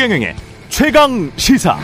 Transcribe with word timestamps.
최경영의 0.00 0.34
최강 0.70 1.30
시사. 1.36 1.76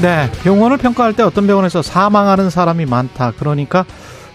네, 0.00 0.28
병원을 0.42 0.78
평가할 0.78 1.12
때 1.12 1.22
어떤 1.22 1.46
병원에서 1.46 1.80
사망하는 1.80 2.50
사람이 2.50 2.86
많다. 2.86 3.34
그러니까 3.38 3.84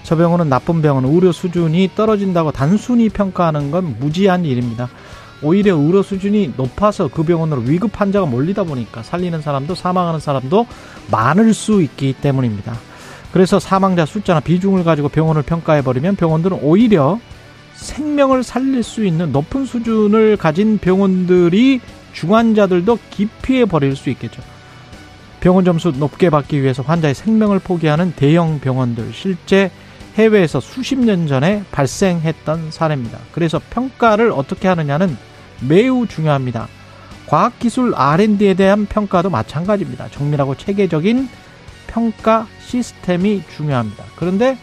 저 0.03 0.15
병원은 0.15 0.47
나쁜 0.47 0.81
병원, 0.81 1.03
의료 1.03 1.33
수준이 1.33 1.91
떨어진다고 1.93 2.53
단순히 2.53 3.09
평가하는 3.09 3.69
건 3.69 3.97
무지한 3.99 4.45
일입니다. 4.45 4.87
오히려 5.41 5.75
의료 5.75 6.01
수준이 6.01 6.53
높아서 6.55 7.09
그 7.09 7.23
병원으로 7.23 7.63
위급 7.63 7.99
환자가 7.99 8.27
몰리다 8.27 8.63
보니까 8.63 9.03
살리는 9.03 9.41
사람도 9.41 9.75
사망하는 9.75 10.21
사람도 10.21 10.67
많을 11.11 11.53
수 11.53 11.81
있기 11.81 12.13
때문입니다. 12.21 12.75
그래서 13.33 13.59
사망자 13.59 14.05
숫자나 14.05 14.39
비중을 14.39 14.85
가지고 14.85 15.09
병원을 15.09 15.41
평가해버리면 15.41 16.15
병원들은 16.15 16.59
오히려 16.61 17.19
생명을 17.77 18.43
살릴 18.43 18.83
수 18.83 19.05
있는 19.05 19.31
높은 19.31 19.65
수준을 19.65 20.37
가진 20.37 20.77
병원들이 20.77 21.79
중환자들도 22.13 22.97
기피해 23.11 23.65
버릴 23.65 23.95
수 23.95 24.09
있겠죠. 24.09 24.41
병원 25.39 25.63
점수 25.63 25.91
높게 25.91 26.29
받기 26.29 26.61
위해서 26.61 26.81
환자의 26.81 27.13
생명을 27.13 27.59
포기하는 27.59 28.13
대형 28.15 28.59
병원들 28.59 29.13
실제 29.13 29.71
해외에서 30.15 30.59
수십 30.59 30.97
년 30.97 31.27
전에 31.27 31.63
발생했던 31.71 32.71
사례입니다. 32.71 33.19
그래서 33.31 33.61
평가를 33.69 34.31
어떻게 34.31 34.67
하느냐는 34.67 35.15
매우 35.61 36.07
중요합니다. 36.07 36.67
과학기술 37.27 37.93
R&D에 37.95 38.55
대한 38.55 38.87
평가도 38.87 39.29
마찬가지입니다. 39.29 40.09
정밀하고 40.09 40.55
체계적인 40.55 41.29
평가 41.85 42.47
시스템이 42.65 43.43
중요합니다. 43.55 44.03
그런데 44.15 44.57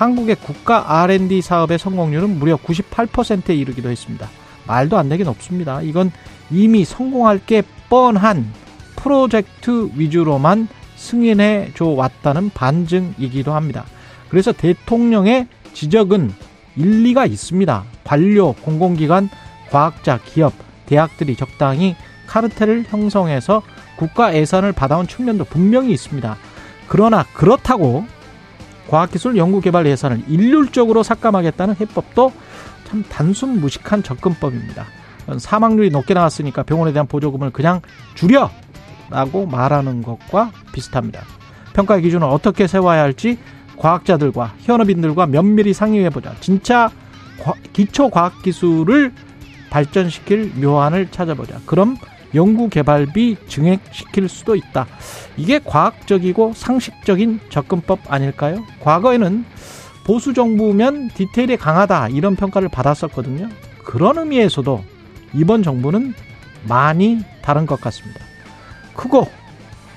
한국의 0.00 0.36
국가 0.36 1.02
R&D 1.02 1.42
사업의 1.42 1.78
성공률은 1.78 2.38
무려 2.38 2.56
98%에 2.56 3.54
이르기도 3.54 3.90
했습니다. 3.90 4.30
말도 4.66 4.96
안 4.96 5.10
되게 5.10 5.24
높습니다. 5.24 5.82
이건 5.82 6.10
이미 6.50 6.86
성공할 6.86 7.40
게 7.44 7.62
뻔한 7.90 8.50
프로젝트 8.96 9.90
위주로만 9.94 10.68
승인해 10.96 11.72
줘 11.74 11.84
왔다는 11.84 12.48
반증이기도 12.48 13.52
합니다. 13.52 13.84
그래서 14.30 14.52
대통령의 14.52 15.48
지적은 15.74 16.32
일리가 16.76 17.26
있습니다. 17.26 17.84
관료, 18.02 18.54
공공기관, 18.54 19.28
과학자, 19.68 20.18
기업, 20.24 20.54
대학들이 20.86 21.36
적당히 21.36 21.94
카르텔을 22.26 22.86
형성해서 22.88 23.60
국가 23.96 24.34
예산을 24.34 24.72
받아온 24.72 25.06
측면도 25.06 25.44
분명히 25.44 25.92
있습니다. 25.92 26.38
그러나 26.88 27.26
그렇다고 27.34 28.06
과학기술 28.90 29.36
연구개발 29.36 29.86
예산을 29.86 30.24
일률적으로 30.26 31.04
삭감하겠다는 31.04 31.76
해법도 31.80 32.32
참 32.88 33.04
단순 33.08 33.60
무식한 33.60 34.02
접근법입니다. 34.02 34.84
사망률이 35.38 35.90
높게 35.90 36.12
나왔으니까 36.12 36.64
병원에 36.64 36.92
대한 36.92 37.06
보조금을 37.06 37.50
그냥 37.50 37.80
줄여! 38.16 38.50
라고 39.08 39.46
말하는 39.46 40.02
것과 40.02 40.50
비슷합니다. 40.72 41.22
평가의 41.72 42.02
기준을 42.02 42.26
어떻게 42.26 42.66
세워야 42.66 43.00
할지 43.02 43.38
과학자들과 43.76 44.54
현업인들과 44.58 45.26
면밀히 45.26 45.72
상의해보자. 45.72 46.34
진짜 46.40 46.90
기초 47.72 48.10
과학기술을 48.10 49.12
발전시킬 49.70 50.54
묘안을 50.56 51.12
찾아보자. 51.12 51.60
그럼 51.64 51.96
연구개발비 52.34 53.36
증액시킬 53.48 54.28
수도 54.28 54.54
있다. 54.54 54.86
이게 55.36 55.60
과학적이고 55.64 56.52
상식적인 56.54 57.40
접근법 57.50 58.00
아닐까요? 58.12 58.64
과거에는 58.80 59.44
보수 60.04 60.34
정부면 60.34 61.08
디테일이 61.14 61.56
강하다 61.56 62.08
이런 62.08 62.36
평가를 62.36 62.68
받았었거든요. 62.68 63.48
그런 63.84 64.18
의미에서도 64.18 64.82
이번 65.34 65.62
정부는 65.62 66.14
많이 66.66 67.24
다른 67.42 67.66
것 67.66 67.80
같습니다. 67.80 68.20
크고 68.94 69.28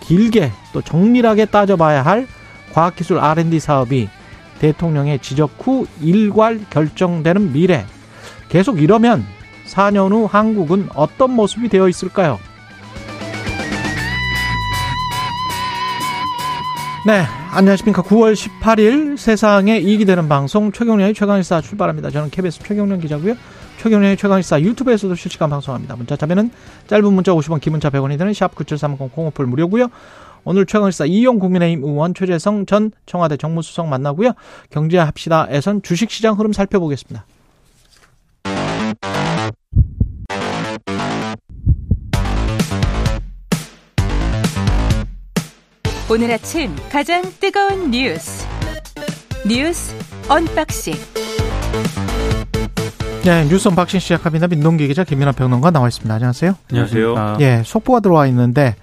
길게 0.01 0.51
또 0.73 0.81
정밀하게 0.81 1.45
따져봐야 1.45 2.03
할 2.03 2.27
과학기술 2.73 3.19
R&D 3.19 3.59
사업이 3.59 4.09
대통령의 4.59 5.19
지적 5.19 5.55
후 5.59 5.87
일괄 6.01 6.59
결정되는 6.69 7.53
미래 7.53 7.85
계속 8.49 8.81
이러면 8.81 9.25
4년 9.65 10.11
후 10.11 10.25
한국은 10.25 10.89
어떤 10.95 11.31
모습이 11.31 11.69
되어 11.69 11.87
있을까요? 11.89 12.39
네, 17.05 17.23
안녕하십니까. 17.51 18.01
9월 18.01 18.33
18일 18.33 19.17
세상에 19.17 19.77
이익이 19.77 20.05
되는 20.05 20.29
방송 20.29 20.71
최경련의 20.71 21.13
최강일사 21.13 21.59
출발합니다. 21.59 22.09
저는 22.11 22.29
KBS 22.29 22.59
최경련 22.59 23.01
기자고요. 23.01 23.35
최경련의 23.81 24.15
최강일사 24.15 24.61
유튜브에서도 24.61 25.13
실시간 25.15 25.49
방송합니다. 25.49 25.97
문자 25.97 26.15
참여는 26.15 26.49
짧은 26.87 27.13
문자 27.13 27.33
50원, 27.33 27.59
긴 27.59 27.73
문자 27.73 27.89
100원이 27.89 28.17
되는 28.17 28.33
샵 28.33 28.55
9730 28.55 29.11
공오플 29.11 29.45
무료고요. 29.45 29.89
오늘 30.45 30.65
최강일사 30.65 31.05
이용 31.05 31.39
국민의힘 31.39 31.83
의원 31.83 32.13
최재성 32.13 32.65
전 32.65 32.91
청와대 33.05 33.35
정무수석 33.35 33.87
만나고요. 33.87 34.31
경제합시다에선 34.69 35.81
주식시장 35.81 36.39
흐름 36.39 36.53
살펴보겠습니다. 36.53 37.25
오늘 46.13 46.29
아침 46.29 46.75
가장 46.91 47.23
뜨거운 47.39 47.89
뉴스 47.89 48.45
뉴스 49.47 49.95
언박싱 50.29 50.93
네, 53.23 53.47
뉴스 53.49 53.67
언박싱 53.67 53.99
시작합니다. 53.99 54.45
민동기 54.47 54.87
기자 54.87 55.03
김민하 55.03 55.31
평론가 55.31 55.71
나와 55.71 55.87
있습니다. 55.87 56.13
안녕하세요. 56.13 56.55
안녕하세요. 56.69 57.37
예, 57.39 57.63
속보가 57.65 58.01
들어와 58.01 58.27
있는데 58.27 58.75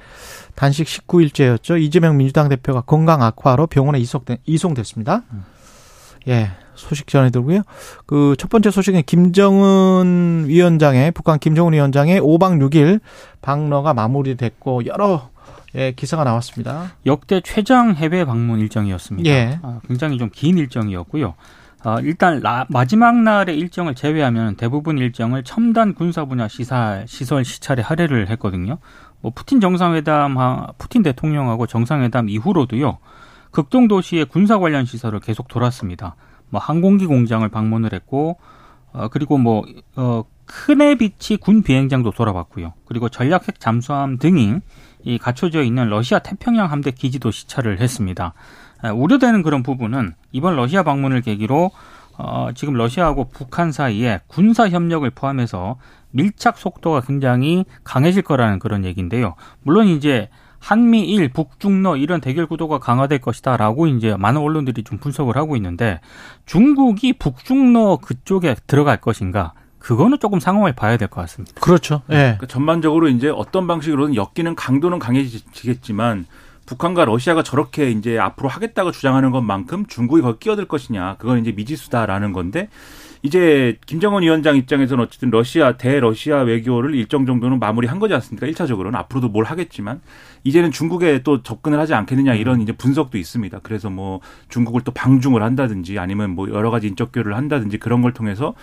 단식 0.56 0.88
19일째였죠. 0.88 1.80
이재명 1.80 2.16
민주당 2.16 2.48
대표가 2.48 2.80
건강 2.80 3.22
악화로 3.22 3.68
병원에 3.68 4.00
이송된, 4.00 4.38
이송됐습니다. 4.44 5.22
예, 6.26 6.50
소식 6.74 7.06
전해드리고요. 7.06 7.62
그 8.06 8.34
첫 8.38 8.50
번째 8.50 8.72
소식은 8.72 9.04
김정은 9.06 10.46
위원장의 10.48 11.12
북한 11.12 11.38
김정은 11.38 11.74
위원장의 11.74 12.20
5박 12.20 12.58
6일 12.68 13.00
방러가 13.40 13.94
마무리됐고 13.94 14.86
여러 14.86 15.29
예, 15.76 15.92
기사가 15.92 16.24
나왔습니다. 16.24 16.92
역대 17.06 17.40
최장 17.40 17.94
해외 17.94 18.24
방문 18.24 18.58
일정이었습니다. 18.60 19.28
예. 19.30 19.58
아, 19.62 19.80
굉장히 19.86 20.18
좀 20.18 20.30
긴 20.32 20.58
일정이었고요. 20.58 21.34
아, 21.82 21.98
일단 22.00 22.40
라, 22.40 22.66
마지막 22.68 23.16
날의 23.16 23.56
일정을 23.58 23.94
제외하면 23.94 24.56
대부분 24.56 24.98
일정을 24.98 25.44
첨단 25.44 25.94
군사 25.94 26.24
분야 26.24 26.48
시설, 26.48 27.04
시설 27.08 27.44
시찰에 27.44 27.82
할애를 27.82 28.28
했거든요. 28.30 28.78
뭐 29.20 29.32
푸틴 29.34 29.60
정상회담, 29.60 30.36
푸틴 30.78 31.02
대통령하고 31.02 31.66
정상회담 31.66 32.28
이후로도요. 32.28 32.98
극동 33.50 33.88
도시의 33.88 34.26
군사 34.26 34.58
관련 34.58 34.84
시설을 34.84 35.20
계속 35.20 35.48
돌았습니다. 35.48 36.16
뭐 36.50 36.60
항공기 36.60 37.06
공장을 37.06 37.48
방문을 37.48 37.92
했고, 37.92 38.38
어, 38.92 39.08
그리고 39.08 39.38
뭐, 39.38 39.64
어, 39.96 40.24
크네비치 40.46 41.36
군 41.36 41.62
비행장도 41.62 42.10
돌아봤고요. 42.10 42.72
그리고 42.86 43.08
전략 43.08 43.46
핵 43.48 43.60
잠수함 43.60 44.18
등이 44.18 44.56
이 45.04 45.18
갖춰져 45.18 45.62
있는 45.62 45.88
러시아 45.88 46.18
태평양 46.18 46.70
함대 46.70 46.90
기지도 46.90 47.30
시찰을 47.30 47.80
했습니다. 47.80 48.34
우려되는 48.94 49.42
그런 49.42 49.62
부분은 49.62 50.14
이번 50.32 50.56
러시아 50.56 50.82
방문을 50.82 51.20
계기로 51.20 51.70
어, 52.18 52.48
지금 52.54 52.74
러시아하고 52.74 53.30
북한 53.32 53.72
사이에 53.72 54.20
군사 54.26 54.68
협력을 54.68 55.08
포함해서 55.10 55.76
밀착 56.10 56.58
속도가 56.58 57.00
굉장히 57.02 57.64
강해질 57.82 58.22
거라는 58.22 58.58
그런 58.58 58.84
얘기인데요. 58.84 59.36
물론 59.62 59.86
이제 59.86 60.28
한미일, 60.58 61.30
북중러 61.30 61.96
이런 61.96 62.20
대결 62.20 62.46
구도가 62.46 62.78
강화될 62.78 63.20
것이다라고 63.20 63.86
이제 63.86 64.14
많은 64.16 64.42
언론들이 64.42 64.84
좀 64.84 64.98
분석을 64.98 65.36
하고 65.36 65.56
있는데 65.56 66.00
중국이 66.44 67.14
북중러 67.14 68.00
그쪽에 68.02 68.54
들어갈 68.66 68.98
것인가 68.98 69.54
그거는 69.80 70.18
조금 70.20 70.38
상황을 70.38 70.72
봐야 70.74 70.96
될 70.96 71.08
것 71.08 71.20
같습니다. 71.22 71.60
그렇죠. 71.60 72.02
예. 72.10 72.14
네. 72.14 72.22
그러니까 72.22 72.46
전반적으로 72.46 73.08
이제 73.08 73.28
어떤 73.28 73.66
방식으로든 73.66 74.14
엮이는 74.14 74.54
강도는 74.54 74.98
강해지겠지만 74.98 76.26
북한과 76.66 77.04
러시아가 77.06 77.42
저렇게 77.42 77.90
이제 77.90 78.16
앞으로 78.18 78.48
하겠다고 78.48 78.92
주장하는 78.92 79.32
것만큼 79.32 79.86
중국이 79.86 80.22
거기 80.22 80.38
끼어들 80.38 80.66
것이냐 80.66 81.16
그건 81.18 81.40
이제 81.40 81.50
미지수다라는 81.50 82.32
건데 82.32 82.68
이제 83.22 83.76
김정은 83.86 84.22
위원장 84.22 84.56
입장에서는 84.56 85.04
어쨌든 85.04 85.30
러시아 85.30 85.76
대러시아 85.76 86.38
외교를 86.42 86.94
일정 86.94 87.26
정도는 87.26 87.58
마무리한 87.58 87.98
거지 87.98 88.14
않습니까? 88.14 88.46
일차적으로는 88.46 88.98
앞으로도 89.00 89.28
뭘 89.28 89.44
하겠지만 89.44 90.00
이제는 90.44 90.70
중국에 90.70 91.22
또 91.22 91.42
접근을 91.42 91.78
하지 91.78 91.92
않겠느냐 91.92 92.34
이런 92.34 92.60
이제 92.62 92.72
분석도 92.72 93.18
있습니다. 93.18 93.60
그래서 93.62 93.90
뭐 93.90 94.20
중국을 94.48 94.82
또 94.82 94.92
방중을 94.92 95.42
한다든지 95.42 95.98
아니면 95.98 96.30
뭐 96.30 96.48
여러 96.50 96.70
가지 96.70 96.86
인적 96.86 97.12
교류를 97.12 97.36
한다든지 97.36 97.78
그런 97.78 98.00
걸 98.00 98.12
통해서 98.14 98.54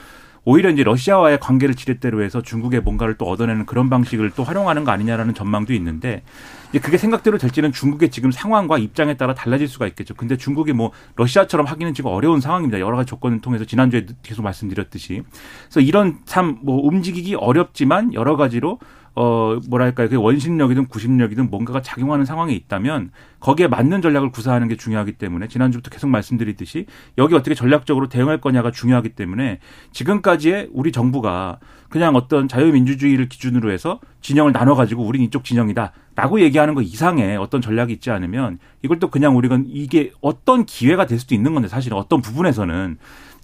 오히려 0.49 0.69
이제 0.69 0.81
러시아와의 0.81 1.41
관계를 1.41 1.75
지렛대로 1.75 2.23
해서 2.23 2.41
중국의 2.41 2.79
뭔가를 2.79 3.15
또 3.15 3.25
얻어내는 3.25 3.65
그런 3.65 3.89
방식을 3.89 4.31
또 4.31 4.45
활용하는 4.45 4.85
거 4.85 4.91
아니냐라는 4.91 5.33
전망도 5.33 5.73
있는데 5.73 6.23
이제 6.69 6.79
그게 6.79 6.97
생각대로 6.97 7.37
될지는 7.37 7.73
중국의 7.73 8.11
지금 8.11 8.31
상황과 8.31 8.77
입장에 8.77 9.17
따라 9.17 9.33
달라질 9.33 9.67
수가 9.67 9.87
있겠죠. 9.87 10.13
근데 10.13 10.37
중국이 10.37 10.71
뭐 10.71 10.91
러시아처럼 11.17 11.65
하기는 11.65 11.93
지금 11.93 12.11
어려운 12.11 12.39
상황입니다. 12.39 12.79
여러 12.79 12.95
가지 12.95 13.09
조건을 13.09 13.41
통해서 13.41 13.65
지난주에 13.65 14.05
계속 14.23 14.41
말씀드렸듯이. 14.43 15.23
그래서 15.65 15.81
이런 15.81 16.19
참 16.23 16.59
뭐 16.63 16.79
움직이기 16.81 17.35
어렵지만 17.35 18.13
여러 18.13 18.37
가지로 18.37 18.79
어, 19.19 19.59
뭐랄까요. 19.67 20.09
그 20.09 20.15
원심력이든 20.17 20.89
구심력이든 20.89 21.49
뭔가가 21.49 21.81
작용하는 21.81 22.23
상황이 22.23 22.55
있다면 22.55 23.09
거기에 23.39 23.67
맞는 23.67 24.03
전략을 24.03 24.29
구사하는 24.29 24.67
게 24.67 24.77
중요하기 24.77 25.13
때문에 25.13 25.47
지난주부터 25.47 25.89
계속 25.89 26.07
말씀드리듯이 26.09 26.85
여기 27.17 27.33
어떻게 27.33 27.55
전략적으로 27.55 28.09
대응할 28.09 28.39
거냐가 28.39 28.69
중요하기 28.69 29.09
때문에 29.09 29.57
지금까지의 29.91 30.69
우리 30.71 30.91
정부가 30.91 31.57
그냥 31.89 32.15
어떤 32.15 32.47
자유민주주의를 32.47 33.27
기준으로 33.27 33.71
해서 33.71 33.99
진영을 34.21 34.53
나눠 34.53 34.75
가지고 34.75 35.03
우린 35.03 35.23
이쪽 35.23 35.43
진영이다. 35.43 35.93
라고 36.15 36.39
얘기하는 36.39 36.75
거 36.75 36.83
이상의 36.83 37.37
어떤 37.37 37.59
전략이 37.59 37.93
있지 37.93 38.11
않으면 38.11 38.59
이걸 38.83 38.99
또 38.99 39.09
그냥 39.09 39.35
우리가 39.35 39.61
이게 39.65 40.11
어떤 40.21 40.65
기회가 40.65 41.07
될 41.07 41.19
수도 41.19 41.33
있는 41.33 41.55
건데 41.55 41.67
사실은 41.69 41.97
어떤 41.97 42.21
부분에서는 42.21 42.97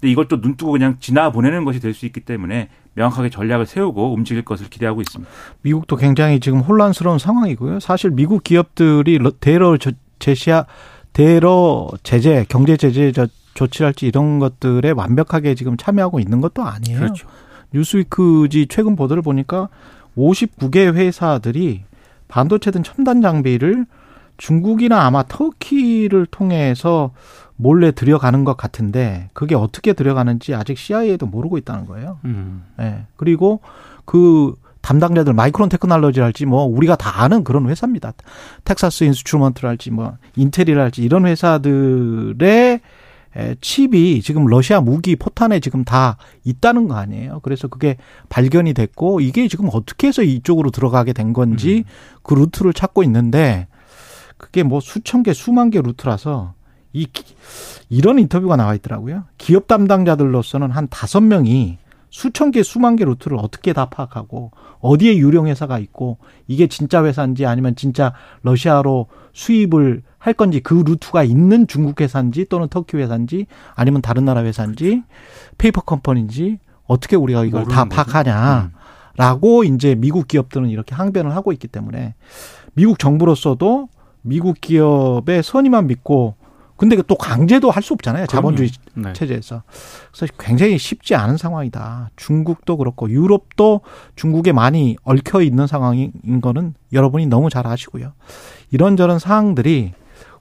근데 0.04 0.12
이걸 0.12 0.28
또 0.28 0.36
눈 0.36 0.54
뜨고 0.56 0.72
그냥 0.72 0.98
지나 1.00 1.32
보내는 1.32 1.64
것이 1.64 1.80
될 1.80 1.94
수 1.94 2.04
있기 2.04 2.20
때문에 2.20 2.68
명확하게 2.92 3.30
전략을 3.30 3.64
세우고 3.64 4.12
움직일 4.12 4.44
것을 4.44 4.68
기대하고 4.68 5.00
있습니다. 5.00 5.32
미국도 5.62 5.96
굉장히 5.96 6.40
지금 6.40 6.60
혼란스러운 6.60 7.18
상황이고요. 7.18 7.80
사실 7.80 8.10
미국 8.10 8.44
기업들이 8.44 9.18
대러 9.40 9.78
제시하 10.18 10.66
대러 11.14 11.88
제재, 12.02 12.44
경제 12.50 12.76
제재 12.76 13.12
조치랄지 13.54 14.06
이런 14.06 14.40
것들에 14.40 14.90
완벽하게 14.90 15.54
지금 15.54 15.78
참여하고 15.78 16.20
있는 16.20 16.42
것도 16.42 16.62
아니에요. 16.62 16.98
그렇죠. 16.98 17.26
뉴스위크지 17.72 18.66
최근 18.68 18.96
보도를 18.96 19.22
보니까 19.22 19.68
59개 20.18 20.92
회사들이 20.92 21.84
반도체 22.28 22.70
등 22.70 22.82
첨단 22.82 23.22
장비를 23.22 23.86
중국이나 24.36 25.06
아마 25.06 25.22
터키를 25.22 26.26
통해서 26.26 27.12
몰래 27.56 27.92
들여가는 27.92 28.44
것 28.44 28.56
같은데 28.56 29.30
그게 29.32 29.54
어떻게 29.54 29.92
들여가는지 29.92 30.54
아직 30.54 30.76
CIA도 30.76 31.26
모르고 31.26 31.58
있다는 31.58 31.86
거예요. 31.86 32.18
음. 32.24 32.64
네. 32.76 33.06
그리고 33.16 33.60
그 34.04 34.54
담당자들 34.80 35.32
마이크론 35.32 35.68
테크놀로지랄지 35.70 36.46
뭐 36.46 36.64
우리가 36.64 36.96
다 36.96 37.22
아는 37.22 37.42
그런 37.42 37.68
회사입니다. 37.68 38.12
텍사스 38.64 39.04
인스트루먼트랄지 39.04 39.90
뭐 39.90 40.16
인텔이랄지 40.36 41.02
이런 41.02 41.26
회사들의 41.26 42.80
칩이 43.60 44.20
지금 44.22 44.46
러시아 44.46 44.80
무기 44.80 45.16
포탄에 45.16 45.60
지금 45.60 45.84
다 45.84 46.18
있다는 46.44 46.86
거 46.86 46.96
아니에요. 46.96 47.40
그래서 47.42 47.66
그게 47.66 47.96
발견이 48.28 48.74
됐고 48.74 49.20
이게 49.20 49.48
지금 49.48 49.70
어떻게 49.72 50.08
해서 50.08 50.22
이쪽으로 50.22 50.70
들어가게 50.70 51.12
된 51.14 51.32
건지 51.32 51.84
음. 51.86 52.18
그 52.22 52.34
루트를 52.34 52.74
찾고 52.74 53.02
있는데 53.04 53.66
그게 54.36 54.62
뭐 54.62 54.80
수천 54.80 55.22
개, 55.22 55.32
수만 55.32 55.70
개 55.70 55.80
루트라서 55.80 56.54
이 56.92 57.06
이런 57.88 58.18
인터뷰가 58.18 58.56
나와 58.56 58.74
있더라고요. 58.74 59.24
기업 59.36 59.66
담당자들로서는 59.66 60.70
한 60.70 60.88
다섯 60.88 61.20
명이 61.20 61.78
수천 62.10 62.52
개, 62.52 62.62
수만 62.62 62.94
개 62.94 63.04
루트를 63.04 63.36
어떻게 63.40 63.72
다 63.72 63.86
파악하고 63.86 64.52
어디에 64.78 65.16
유령 65.16 65.48
회사가 65.48 65.80
있고 65.80 66.18
이게 66.46 66.68
진짜 66.68 67.04
회사인지 67.04 67.44
아니면 67.44 67.74
진짜 67.74 68.12
러시아로 68.42 69.08
수입을 69.32 70.02
할 70.18 70.32
건지 70.32 70.60
그 70.60 70.74
루트가 70.74 71.24
있는 71.24 71.66
중국 71.66 72.00
회사인지 72.00 72.46
또는 72.48 72.68
터키 72.68 72.96
회사인지 72.96 73.46
아니면 73.74 74.00
다른 74.00 74.24
나라 74.24 74.44
회사인지 74.44 75.02
페이퍼 75.58 75.80
컴퍼니인지 75.80 76.58
어떻게 76.86 77.16
우리가 77.16 77.44
이걸 77.44 77.64
다 77.64 77.86
파악하냐라고 77.86 79.62
음. 79.62 79.74
이제 79.74 79.96
미국 79.96 80.28
기업들은 80.28 80.68
이렇게 80.68 80.94
항변을 80.94 81.34
하고 81.34 81.50
있기 81.52 81.66
때문에 81.66 82.14
미국 82.74 83.00
정부로서도 83.00 83.88
미국 84.24 84.60
기업의 84.60 85.42
선의만 85.42 85.86
믿고 85.86 86.34
근데 86.76 87.00
또 87.06 87.14
강제도 87.14 87.70
할 87.70 87.82
수 87.82 87.92
없잖아요. 87.92 88.26
자본주의 88.26 88.70
네. 88.94 89.12
체제에서. 89.12 89.62
그래서 90.12 90.32
굉장히 90.40 90.76
쉽지 90.78 91.14
않은 91.14 91.36
상황이다. 91.36 92.10
중국도 92.16 92.78
그렇고 92.78 93.08
유럽도 93.10 93.82
중국에 94.16 94.52
많이 94.52 94.96
얽혀 95.04 95.42
있는 95.42 95.66
상황인 95.66 96.12
거는 96.40 96.74
여러분이 96.92 97.26
너무 97.26 97.48
잘 97.50 97.66
아시고요. 97.66 98.12
이런저런 98.70 99.18
사항들이 99.18 99.92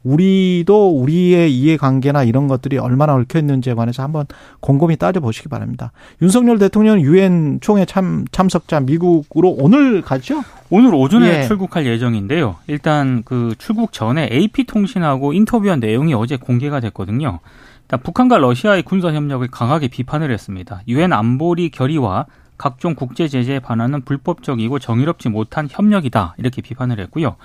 우리도 0.04 1.00
우리의 1.00 1.54
이해관계나 1.54 2.24
이런 2.24 2.48
것들이 2.48 2.78
얼마나 2.78 3.14
얽혀 3.14 3.40
있는지에 3.40 3.74
관해서 3.74 4.04
한번 4.04 4.26
곰곰이 4.60 4.98
따져 4.98 5.20
보시기 5.20 5.50
바랍니다. 5.50 5.92
윤석열 6.22 6.60
대통령 6.60 7.02
유엔 7.02 7.60
총회 7.62 7.86
참, 7.86 8.26
참석자 8.32 8.80
미국으로 8.82 9.56
오늘 9.58 10.02
가죠? 10.02 10.44
오늘 10.70 10.94
오전에 10.94 11.40
예. 11.40 11.44
출국할 11.44 11.86
예정인데요. 11.86 12.56
일단 12.68 13.24
그 13.24 13.56
출국 13.58 13.94
전에 13.94 14.30
AP통신하고 14.32 15.34
인터뷰한 15.34 15.80
내용이 15.80 16.14
어제 16.14 16.36
공개가 16.38 16.80
됐거든요. 16.80 17.40
일단 17.84 18.02
북한과 18.02 18.38
러시아의 18.40 18.84
군사 18.84 19.14
협력을 19.14 19.46
강하게 19.50 19.88
비판을 19.88 20.32
했습니다. 20.32 20.82
유엔 20.88 21.14
안보리 21.14 21.70
결의와 21.70 22.26
각종 22.58 22.96
국제 22.96 23.28
제재에 23.28 23.60
반하는 23.60 24.02
불법적이고 24.02 24.80
정의롭지 24.80 25.30
못한 25.30 25.68
협력이다 25.70 26.36
이렇게 26.38 26.62
비판을 26.62 27.00
했고요. 27.00 27.36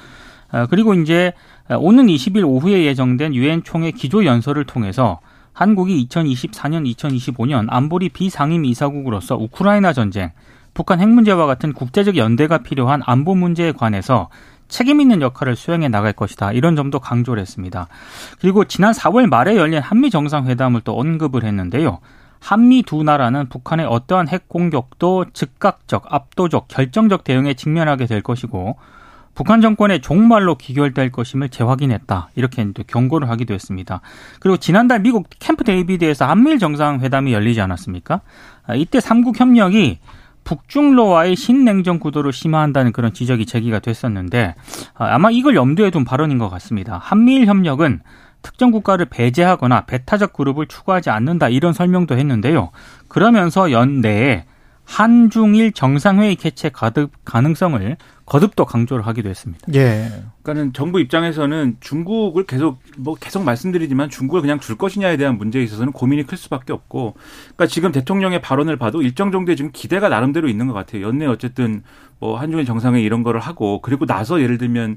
아, 0.51 0.67
그리고 0.67 0.95
이제 0.95 1.33
오는 1.77 2.07
20일 2.07 2.47
오후에 2.47 2.85
예정된 2.85 3.35
유엔 3.35 3.63
총회 3.63 3.91
기조 3.91 4.25
연설을 4.25 4.65
통해서 4.65 5.21
한국이 5.53 6.07
2024년, 6.07 6.91
2025년 6.95 7.67
안보리 7.69 8.09
비상임 8.11 8.65
이사국으로서 8.65 9.37
우크라이나 9.37 9.93
전쟁, 9.93 10.31
북한 10.73 11.01
핵 11.01 11.09
문제와 11.09 11.47
같은 11.47 11.73
국제적 11.73 12.17
연대가 12.17 12.59
필요한 12.59 13.03
안보 13.05 13.35
문제에 13.35 13.73
관해서 13.73 14.29
책임 14.69 15.01
있는 15.01 15.21
역할을 15.21 15.57
수행해 15.57 15.89
나갈 15.89 16.13
것이다. 16.13 16.53
이런 16.53 16.77
점도 16.77 17.01
강조를 17.01 17.41
했습니다. 17.41 17.89
그리고 18.41 18.65
지난 18.65 18.93
4월 18.93 19.27
말에 19.29 19.57
열린 19.57 19.81
한미 19.81 20.11
정상회담을 20.11 20.83
또 20.83 20.99
언급을 20.99 21.43
했는데요. 21.43 21.99
한미 22.41 22.83
두 22.85 23.03
나라는 23.03 23.49
북한의 23.49 23.87
어떠한 23.87 24.29
핵 24.29 24.49
공격도 24.49 25.27
즉각적, 25.33 26.05
압도적, 26.09 26.69
결정적 26.69 27.25
대응에 27.25 27.55
직면하게 27.55 28.07
될 28.07 28.23
것이고 28.23 28.77
북한 29.39 29.61
정권의 29.61 30.01
종말로 30.01 30.57
귀결될 30.57 31.13
것임을 31.13 31.49
재확인했다. 31.51 32.31
이렇게 32.35 32.67
경고를 32.89 33.31
하기도 33.31 33.55
했습니다. 33.55 34.01
그리고 34.41 34.57
지난달 34.57 34.99
미국 34.99 35.29
캠프 35.39 35.63
데이비드에서 35.63 36.27
한미일 36.27 36.59
정상회담이 36.59 37.33
열리지 37.33 37.61
않았습니까? 37.61 38.21
아, 38.67 38.75
이때 38.75 38.99
삼국 38.99 39.39
협력이 39.39 40.01
북중로와의 40.43 41.37
신냉전 41.37 42.01
구도를 42.01 42.33
심화한다는 42.33 42.91
그런 42.91 43.13
지적이 43.13 43.47
제기가 43.47 43.79
됐었는데 43.79 44.57
아, 44.95 45.15
아마 45.15 45.31
이걸 45.31 45.55
염두에 45.55 45.91
둔 45.91 46.05
발언인 46.05 46.39
것 46.39 46.49
같습니다. 46.49 46.99
한미일 47.01 47.47
협력은 47.47 48.01
특정 48.43 48.73
국가를 48.73 49.07
배제하거나 49.07 49.83
배타적 49.83 50.33
그룹을 50.33 50.67
추구하지 50.67 51.11
않는다 51.11 51.49
이런 51.49 51.73
설명도 51.73 52.19
했는데요. 52.19 52.71
그러면서 53.07 53.71
연내에 53.71 54.47
한중일 54.89 55.73
정상회의 55.73 56.35
개최 56.35 56.71
가득 56.71 57.11
가능성을 57.27 57.97
거듭도 58.25 58.65
강조를 58.65 59.07
하기도 59.07 59.29
했습니다. 59.29 59.67
예. 59.75 60.09
그러니까는 60.43 60.73
정부 60.73 60.99
입장에서는 60.99 61.77
중국을 61.81 62.47
계속 62.47 62.81
뭐 62.97 63.15
계속 63.15 63.45
말씀드리지만 63.45 64.09
중국을 64.09 64.41
그냥 64.41 64.59
줄 64.59 64.77
것이냐에 64.77 65.19
대한 65.19 65.37
문제에 65.37 65.63
있어서는 65.63 65.93
고민이 65.93 66.25
클 66.25 66.39
수밖에 66.39 66.73
없고, 66.73 67.15
그러니까 67.55 67.67
지금 67.67 67.93
대통령의 67.93 68.41
발언을 68.41 68.77
봐도 68.77 69.03
일정 69.03 69.31
정도의 69.31 69.57
지금 69.57 69.71
기대가 69.73 70.09
나름대로 70.09 70.49
있는 70.49 70.67
것 70.67 70.73
같아요. 70.73 71.07
연내 71.07 71.27
어쨌든 71.27 71.83
뭐 72.19 72.39
한중일 72.39 72.65
정상회 72.65 73.01
이런 73.03 73.23
거를 73.23 73.41
하고 73.41 73.81
그리고 73.83 74.07
나서 74.07 74.41
예를 74.41 74.57
들면 74.57 74.97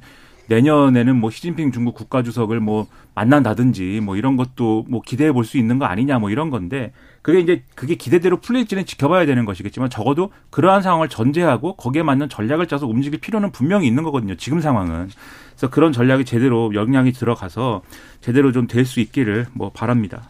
내년에는 0.52 1.16
뭐 1.16 1.32
시진핑 1.32 1.72
중국 1.72 1.96
국가주석을 1.96 2.60
뭐 2.60 2.88
만난다든지 3.16 4.02
뭐 4.02 4.18
이런 4.18 4.36
것도 4.36 4.86
뭐 4.90 5.02
기대해 5.02 5.32
볼 5.32 5.46
수 5.46 5.58
있는 5.58 5.80
거 5.80 5.86
아니냐 5.86 6.20
뭐 6.20 6.30
이런 6.30 6.50
건데 6.50 6.92
그게 7.22 7.40
이제 7.40 7.64
그게 7.76 7.96
기대대로 7.96 8.38
풀릴지는 8.38 8.86
지켜봐야 8.86 9.26
되는 9.26 9.46
것이겠지만 9.46 9.90
적어도 9.90 10.32
그러한 10.50 10.82
상황을 10.82 11.08
전제하고 11.10 11.76
거기에 11.76 12.04
맞는 12.04 12.30
전략을 12.30 12.68
짜서 12.68 12.86
움직일 12.88 13.20
필요는 13.20 13.52
분명히 13.52 13.88
있는 13.88 14.04
거거든요. 14.04 14.36
지금 14.36 14.60
상황은. 14.60 15.10
그래서 15.52 15.70
그런 15.70 15.92
전략이 15.94 16.26
제대로 16.26 16.74
역량이 16.74 17.12
들어가서 17.14 17.82
제대로 18.22 18.52
좀 18.52 18.68
될 18.68 18.86
수 18.86 19.00
있기를 19.00 19.48
뭐 19.54 19.72
바랍니다. 19.74 20.24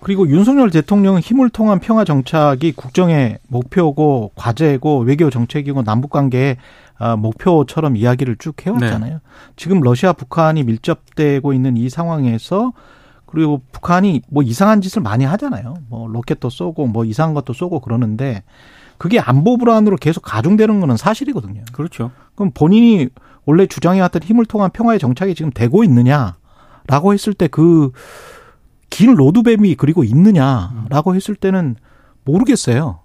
그리고 0.00 0.28
윤석열 0.28 0.70
대통령 0.70 1.18
힘을 1.18 1.48
통한 1.50 1.80
평화 1.80 2.04
정착이 2.04 2.72
국정의 2.72 3.38
목표고 3.48 4.30
과제고 4.36 5.00
외교 5.00 5.30
정책이고 5.30 5.82
남북 5.84 6.10
관계의 6.10 6.56
어, 6.98 7.16
목표처럼 7.16 7.96
이야기를 7.96 8.36
쭉 8.38 8.54
해왔잖아요. 8.64 9.12
네. 9.14 9.20
지금 9.56 9.80
러시아 9.80 10.12
북한이 10.12 10.64
밀접되고 10.64 11.52
있는 11.52 11.76
이 11.76 11.88
상황에서 11.88 12.72
그리고 13.26 13.62
북한이 13.72 14.22
뭐 14.30 14.42
이상한 14.42 14.80
짓을 14.80 15.02
많이 15.02 15.24
하잖아요. 15.24 15.74
뭐 15.88 16.08
로켓도 16.08 16.48
쏘고 16.48 16.86
뭐 16.86 17.04
이상한 17.04 17.34
것도 17.34 17.52
쏘고 17.52 17.80
그러는데 17.80 18.44
그게 18.98 19.18
안보 19.18 19.58
불안으로 19.58 19.96
계속 19.96 20.20
가중되는 20.22 20.80
거는 20.80 20.96
사실이거든요. 20.96 21.62
그렇죠. 21.72 22.12
그럼 22.34 22.50
본인이 22.54 23.08
원래 23.44 23.66
주장해왔던 23.66 24.22
힘을 24.22 24.46
통한 24.46 24.70
평화의 24.70 24.98
정착이 24.98 25.34
지금 25.34 25.50
되고 25.50 25.84
있느냐라고 25.84 27.12
했을 27.12 27.34
때 27.34 27.48
그 27.48 27.90
긴 28.88 29.14
로드맵이 29.14 29.74
그리고 29.74 30.04
있느냐라고 30.04 31.14
했을 31.14 31.34
때는 31.34 31.76
모르겠어요. 32.24 33.00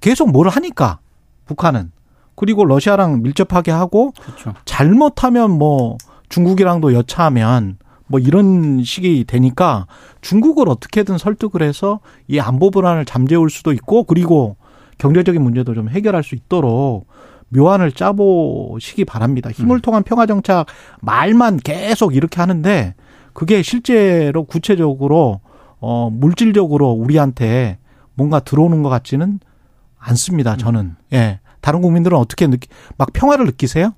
계속 0.00 0.30
뭘 0.30 0.48
하니까 0.48 1.00
북한은 1.44 1.92
그리고 2.40 2.64
러시아랑 2.64 3.20
밀접하게 3.20 3.70
하고 3.70 4.12
그렇죠. 4.18 4.54
잘못하면 4.64 5.50
뭐 5.50 5.98
중국이랑도 6.30 6.94
여차하면 6.94 7.76
뭐 8.06 8.18
이런 8.18 8.82
식이 8.82 9.26
되니까 9.28 9.86
중국을 10.22 10.70
어떻게든 10.70 11.18
설득을 11.18 11.62
해서 11.62 12.00
이 12.28 12.40
안보 12.40 12.70
불안을 12.70 13.04
잠재울 13.04 13.50
수도 13.50 13.74
있고 13.74 14.04
그리고 14.04 14.56
경제적인 14.96 15.42
문제도 15.42 15.74
좀 15.74 15.90
해결할 15.90 16.22
수 16.22 16.34
있도록 16.34 17.08
묘안을 17.50 17.92
짜보시기 17.92 19.04
바랍니다. 19.04 19.50
힘을 19.50 19.76
음. 19.76 19.80
통한 19.82 20.02
평화 20.02 20.24
정착 20.24 20.64
말만 21.02 21.58
계속 21.58 22.16
이렇게 22.16 22.40
하는데 22.40 22.94
그게 23.34 23.60
실제로 23.60 24.44
구체적으로 24.44 25.42
어 25.78 26.08
물질적으로 26.10 26.92
우리한테 26.92 27.76
뭔가 28.14 28.40
들어오는 28.40 28.82
것 28.82 28.88
같지는 28.88 29.40
않습니다. 29.98 30.56
저는 30.56 30.96
예 31.12 31.40
다른 31.60 31.80
국민들은 31.82 32.16
어떻게 32.16 32.46
느끼 32.46 32.68
막 32.98 33.12
평화를 33.12 33.46
느끼세요? 33.46 33.94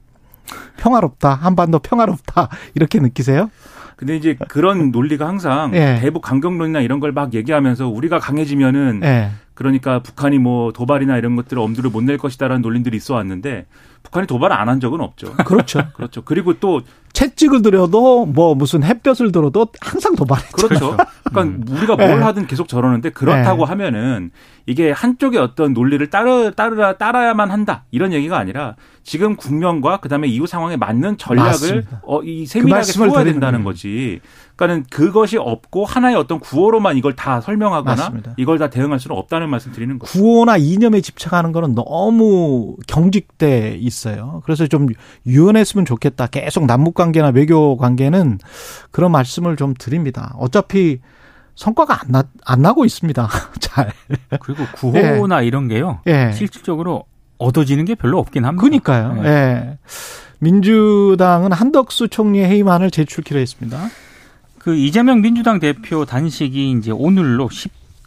평화롭다 0.76 1.35
한반도 1.35 1.78
평화롭다 1.78 2.49
이렇게 2.75 2.99
느끼세요? 2.99 3.50
근데 3.97 4.16
이제 4.16 4.37
그런 4.49 4.90
논리가 4.92 5.26
항상 5.28 5.73
예. 5.75 5.99
대북 6.00 6.23
강경론이나 6.23 6.81
이런 6.81 6.99
걸 7.00 7.12
막 7.12 7.35
얘기하면서 7.35 7.88
우리가 7.88 8.19
강해지면은 8.19 9.00
예. 9.04 9.31
그러니까 9.54 10.00
북한이 10.02 10.38
뭐 10.38 10.73
도발이나 10.73 11.19
이런 11.19 11.37
것들을 11.37 11.62
엄두를 11.62 11.90
못 11.90 12.02
낼 12.02 12.19
것이다라는 12.19 12.62
논리들이 12.62 12.97
있어 12.97 13.14
왔는데 13.14 13.66
북한이 14.02 14.26
도발을 14.26 14.54
안한 14.56 14.80
적은 14.80 15.00
없죠. 15.00 15.32
그렇죠. 15.44 15.82
그렇죠. 15.94 16.23
그리고 16.23 16.54
또 16.54 16.82
채찍을 17.12 17.62
들여도 17.62 18.26
뭐 18.26 18.54
무슨 18.54 18.82
햇볕을 18.82 19.32
들어도 19.32 19.66
항상 19.80 20.14
도발했죠. 20.16 20.68
그렇죠. 20.68 20.97
그러니까 21.25 21.73
우리가 21.73 21.97
뭘 21.97 22.18
네. 22.18 22.25
하든 22.25 22.47
계속 22.47 22.68
저러는데 22.68 23.11
그렇다고 23.11 23.64
네. 23.64 23.68
하면은 23.68 24.30
이게 24.66 24.90
한쪽의 24.90 25.38
어떤 25.40 25.73
논리를 25.73 26.04
따르 26.09 26.52
따르라 26.52 26.97
따라야만 26.97 27.50
한다 27.50 27.85
이런 27.90 28.12
얘기가 28.12 28.38
아니라 28.38 28.76
지금 29.02 29.37
국면과 29.37 29.99
그다음에 29.99 30.28
이후 30.28 30.47
상황에 30.47 30.76
맞는 30.76 31.18
전략을. 31.18 31.85
어, 32.02 32.23
이 32.23 32.47
세밀하게 32.47 32.75
말씀을 32.75 33.11
세워야 33.11 33.25
된다는. 33.25 33.64
거지. 33.64 34.21
그러니까는 34.56 34.85
그것이 34.90 35.37
없고 35.38 35.85
하나의 35.85 36.16
어떤 36.16 36.38
구호로만 36.40 36.97
이걸 36.97 37.14
다 37.14 37.40
설명하거나 37.40 37.97
맞습니다. 37.97 38.35
이걸 38.37 38.59
다 38.59 38.71
대응할 38.71 39.00
수는 39.00 39.16
없다는 39.16 39.50
말씀 39.50 39.73
드리는 39.73 39.99
거죠. 39.99 40.12
구호나 40.12 40.56
이념에 40.56 41.00
집착하는 41.00 41.52
거는 41.52 41.75
너무 41.75 42.76
경직돼 42.87 43.78
있 43.80 43.92
어요. 44.07 44.43
그래서 44.45 44.67
좀 44.67 44.87
유연했으면 45.27 45.85
좋겠다. 45.85 46.27
계속 46.27 46.67
남북 46.67 46.95
관계나 46.95 47.29
외교 47.29 47.77
관계는 47.77 48.39
그런 48.91 49.13
말씀을 49.13 49.57
좀 49.57 49.75
드립니다. 49.79 50.35
어차피 50.39 51.01
성과가 51.55 52.01
안, 52.03 52.11
나, 52.11 52.25
안 52.45 52.63
나고 52.63 52.85
있습니다. 52.85 53.29
잘. 53.61 53.93
그리고 54.41 54.65
구호나 54.75 55.43
이런 55.43 55.69
게요. 55.69 56.01
예. 56.07 56.33
실질적으로 56.33 57.05
얻어지는 57.39 57.85
게 57.85 57.95
별로 57.95 58.19
없긴 58.19 58.45
합니다. 58.45 58.63
그니까요. 58.63 59.23
예. 59.25 59.29
예. 59.29 59.79
민주당은 60.39 61.53
한덕수 61.53 62.09
총리의 62.09 62.47
해임안을 62.47 62.91
제출키로 62.91 63.39
했습니다. 63.39 63.89
그 64.59 64.77
이재명 64.77 65.21
민주당 65.21 65.59
대표 65.61 66.05
단식이 66.05 66.73
이제 66.73 66.91
오늘로 66.91 67.49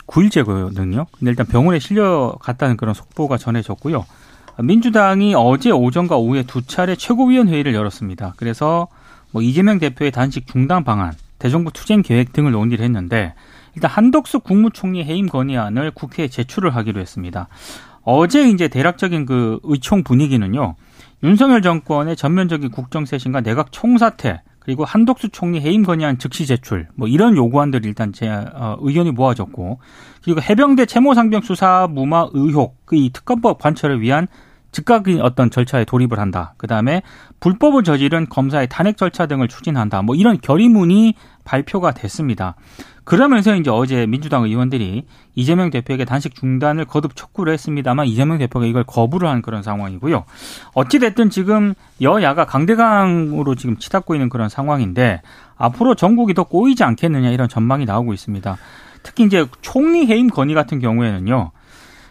19일째거든요. 0.08 1.06
근데 1.12 1.32
일단 1.32 1.46
병원에 1.46 1.80
실려 1.80 2.36
갔다는 2.42 2.77
그런 2.77 2.94
속보가 2.94 3.38
전해졌고요. 3.38 4.06
민주당이 4.57 5.33
어제 5.35 5.71
오전과 5.71 6.17
오후에 6.17 6.43
두 6.43 6.62
차례 6.65 6.95
최고위원 6.95 7.50
회의를 7.50 7.74
열었습니다. 7.74 8.33
그래서 8.38 8.88
뭐 9.31 9.41
이재명 9.41 9.79
대표의 9.79 10.12
단식 10.12 10.47
중단 10.47 10.83
방안, 10.83 11.13
대정부 11.39 11.71
투쟁 11.74 12.01
계획 12.01 12.31
등을 12.31 12.51
논의를 12.51 12.83
했는데 12.85 13.33
일단 13.75 13.91
한덕수 13.91 14.39
국무총리 14.39 15.03
해임 15.03 15.27
건의안을 15.27 15.91
국회에 15.91 16.29
제출을 16.29 16.75
하기로 16.75 17.01
했습니다. 17.01 17.50
어제 18.03 18.47
이제 18.50 18.67
대략적인 18.67 19.25
그 19.25 19.59
의총 19.63 20.03
분위기는요. 20.03 20.75
윤석열 21.24 21.62
정권의 21.62 22.15
전면적인 22.15 22.71
국정쇄신과 22.71 23.41
내각 23.41 23.71
총사퇴 23.71 24.41
그리고 24.59 24.85
한덕수 24.85 25.29
총리 25.29 25.59
해임 25.59 25.83
건의안 25.83 26.17
즉시 26.17 26.45
제출 26.45 26.88
뭐 26.95 27.07
이런 27.07 27.35
요구안들이 27.35 27.88
일단 27.88 28.13
제 28.13 28.27
어, 28.29 28.77
의견이 28.79 29.12
모아졌고 29.12 29.79
그리고 30.24 30.41
해병대 30.41 30.85
채모 30.85 31.13
상병 31.13 31.41
수사 31.41 31.88
무마 31.89 32.29
의혹 32.33 32.85
그 32.85 32.95
이 32.95 33.12
특검법 33.12 33.59
관철을 33.59 34.01
위한 34.01 34.27
즉각인 34.75 35.22
어떤 35.22 35.50
절차에 35.50 35.86
돌입을 35.86 36.20
한다. 36.20 36.53
그 36.58 36.67
다음에 36.67 37.01
불법을 37.39 37.86
저지른 37.86 38.27
검사의 38.27 38.67
탄핵 38.67 38.98
절차 38.98 39.25
등을 39.25 39.48
추진한다. 39.48 40.01
뭐 40.01 40.15
이런 40.15 40.38
결의문이 40.41 41.13
발표가 41.46 41.94
됐습니다. 41.94 42.55
그러면서 43.05 43.55
이제 43.55 43.70
어제 43.70 44.05
민주당 44.05 44.44
의원들이 44.44 45.05
이재명 45.34 45.70
대표에게 45.70 46.03
단식 46.03 46.36
중단을 46.36 46.84
거듭 46.84 47.15
촉구를 47.15 47.53
했습니다만 47.53 48.08
이재명 48.08 48.38
대표가 48.38 48.65
이걸 48.65 48.84
거부를 48.84 49.29
한 49.29 49.41
그런 49.41 49.63
상황이고요. 49.63 50.25
어찌됐든 50.74 51.29
지금 51.29 51.74
여야가 52.01 52.46
강대강으로 52.46 53.55
지금 53.55 53.77
치닫고 53.77 54.15
있는 54.15 54.27
그런 54.27 54.50
상황인데 54.50 55.22
앞으로 55.55 55.96
전국이 55.96 56.34
더 56.34 56.44
꼬이지 56.44 56.84
않겠느냐 56.84 57.29
이런 57.29 57.48
전망이 57.48 57.86
나오고 57.86 58.13
있습니다. 58.13 58.58
특히 59.03 59.24
이제 59.24 59.46
총리 59.62 60.08
해임 60.08 60.27
건의 60.27 60.53
같은 60.53 60.79
경우에는요. 60.79 61.51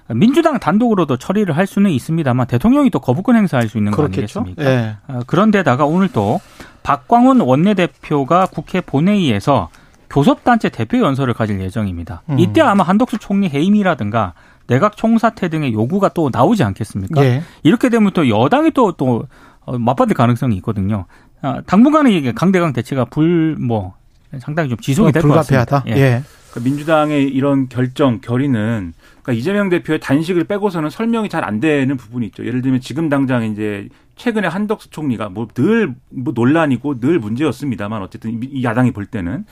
민주당 0.09 0.59
단독으로도 0.59 1.17
처리를 1.17 1.57
할 1.57 1.67
수는 1.67 1.91
있습니다만 1.91 2.47
대통령이 2.47 2.91
또 2.91 3.01
거부권 3.01 3.37
행사할 3.37 3.69
수 3.69 3.79
있는 3.79 3.93
거 3.93 3.97
그렇겠죠. 3.99 4.41
아니겠습니까? 4.41 4.65
예. 4.71 4.97
어, 5.09 5.21
그런데다가 5.27 5.87
오늘 5.87 6.09
또 6.09 6.41
박광훈 6.83 7.41
원내대표가 7.41 8.47
국회 8.47 8.81
본회의에서 8.81 9.71
교섭단체 10.11 10.69
대표 10.69 10.99
연설을 10.99 11.33
가질 11.35 11.61
예정입니다. 11.61 12.23
음. 12.31 12.39
이때 12.39 12.61
아마 12.61 12.85
한덕수 12.85 13.19
총리 13.19 13.49
해임이라든가 13.49 14.35
내각 14.67 14.97
총사퇴 14.97 15.49
등의 15.49 15.73
요구가 15.73 16.09
또 16.11 16.31
나오지 16.33 16.63
않겠습니까? 16.65 17.25
예. 17.25 17.43
이렇게 17.63 17.89
되면 17.89 18.13
또 18.13 18.29
여당이 18.29 18.71
또, 18.73 18.93
또, 18.93 19.27
어, 19.67 19.79
맞받을 19.79 20.15
가능성이 20.15 20.57
있거든요. 20.57 21.07
아, 21.43 21.61
당분간은 21.67 22.11
이게 22.13 22.33
강대강 22.33 22.73
대치가 22.75 23.05
불, 23.05 23.57
뭐, 23.59 23.95
상당히 24.41 24.69
좀 24.69 24.79
지속이 24.79 25.13
될 25.13 25.23
것 25.23 25.29
같습니다. 25.35 25.65
불가피하다. 25.65 25.99
예. 26.01 26.23
그러니까 26.55 26.71
민주당의 26.71 27.25
이런 27.25 27.69
결정 27.69 28.21
결의는 28.21 28.93
그러니까 29.23 29.33
이재명 29.33 29.69
대표의 29.71 29.99
단식을 29.99 30.45
빼고서는 30.45 30.89
설명이 30.89 31.29
잘 31.29 31.45
안 31.45 31.59
되는 31.61 31.97
부분이 31.97 32.27
있죠. 32.27 32.47
예를 32.47 32.63
들면 32.63 32.81
지금 32.81 33.09
당장 33.09 33.45
이제 33.45 33.89
최근에 34.17 34.47
한덕수 34.47 34.91
총리가 34.91 35.29
뭐 35.29 35.49
늘뭐 35.57 36.33
논란이고 36.35 37.01
늘 37.01 37.19
문제였습니다만 37.19 38.01
어쨌든 38.03 38.41
이 38.43 38.63
야당이 38.63 38.93
볼 38.93 39.05
때는 39.05 39.45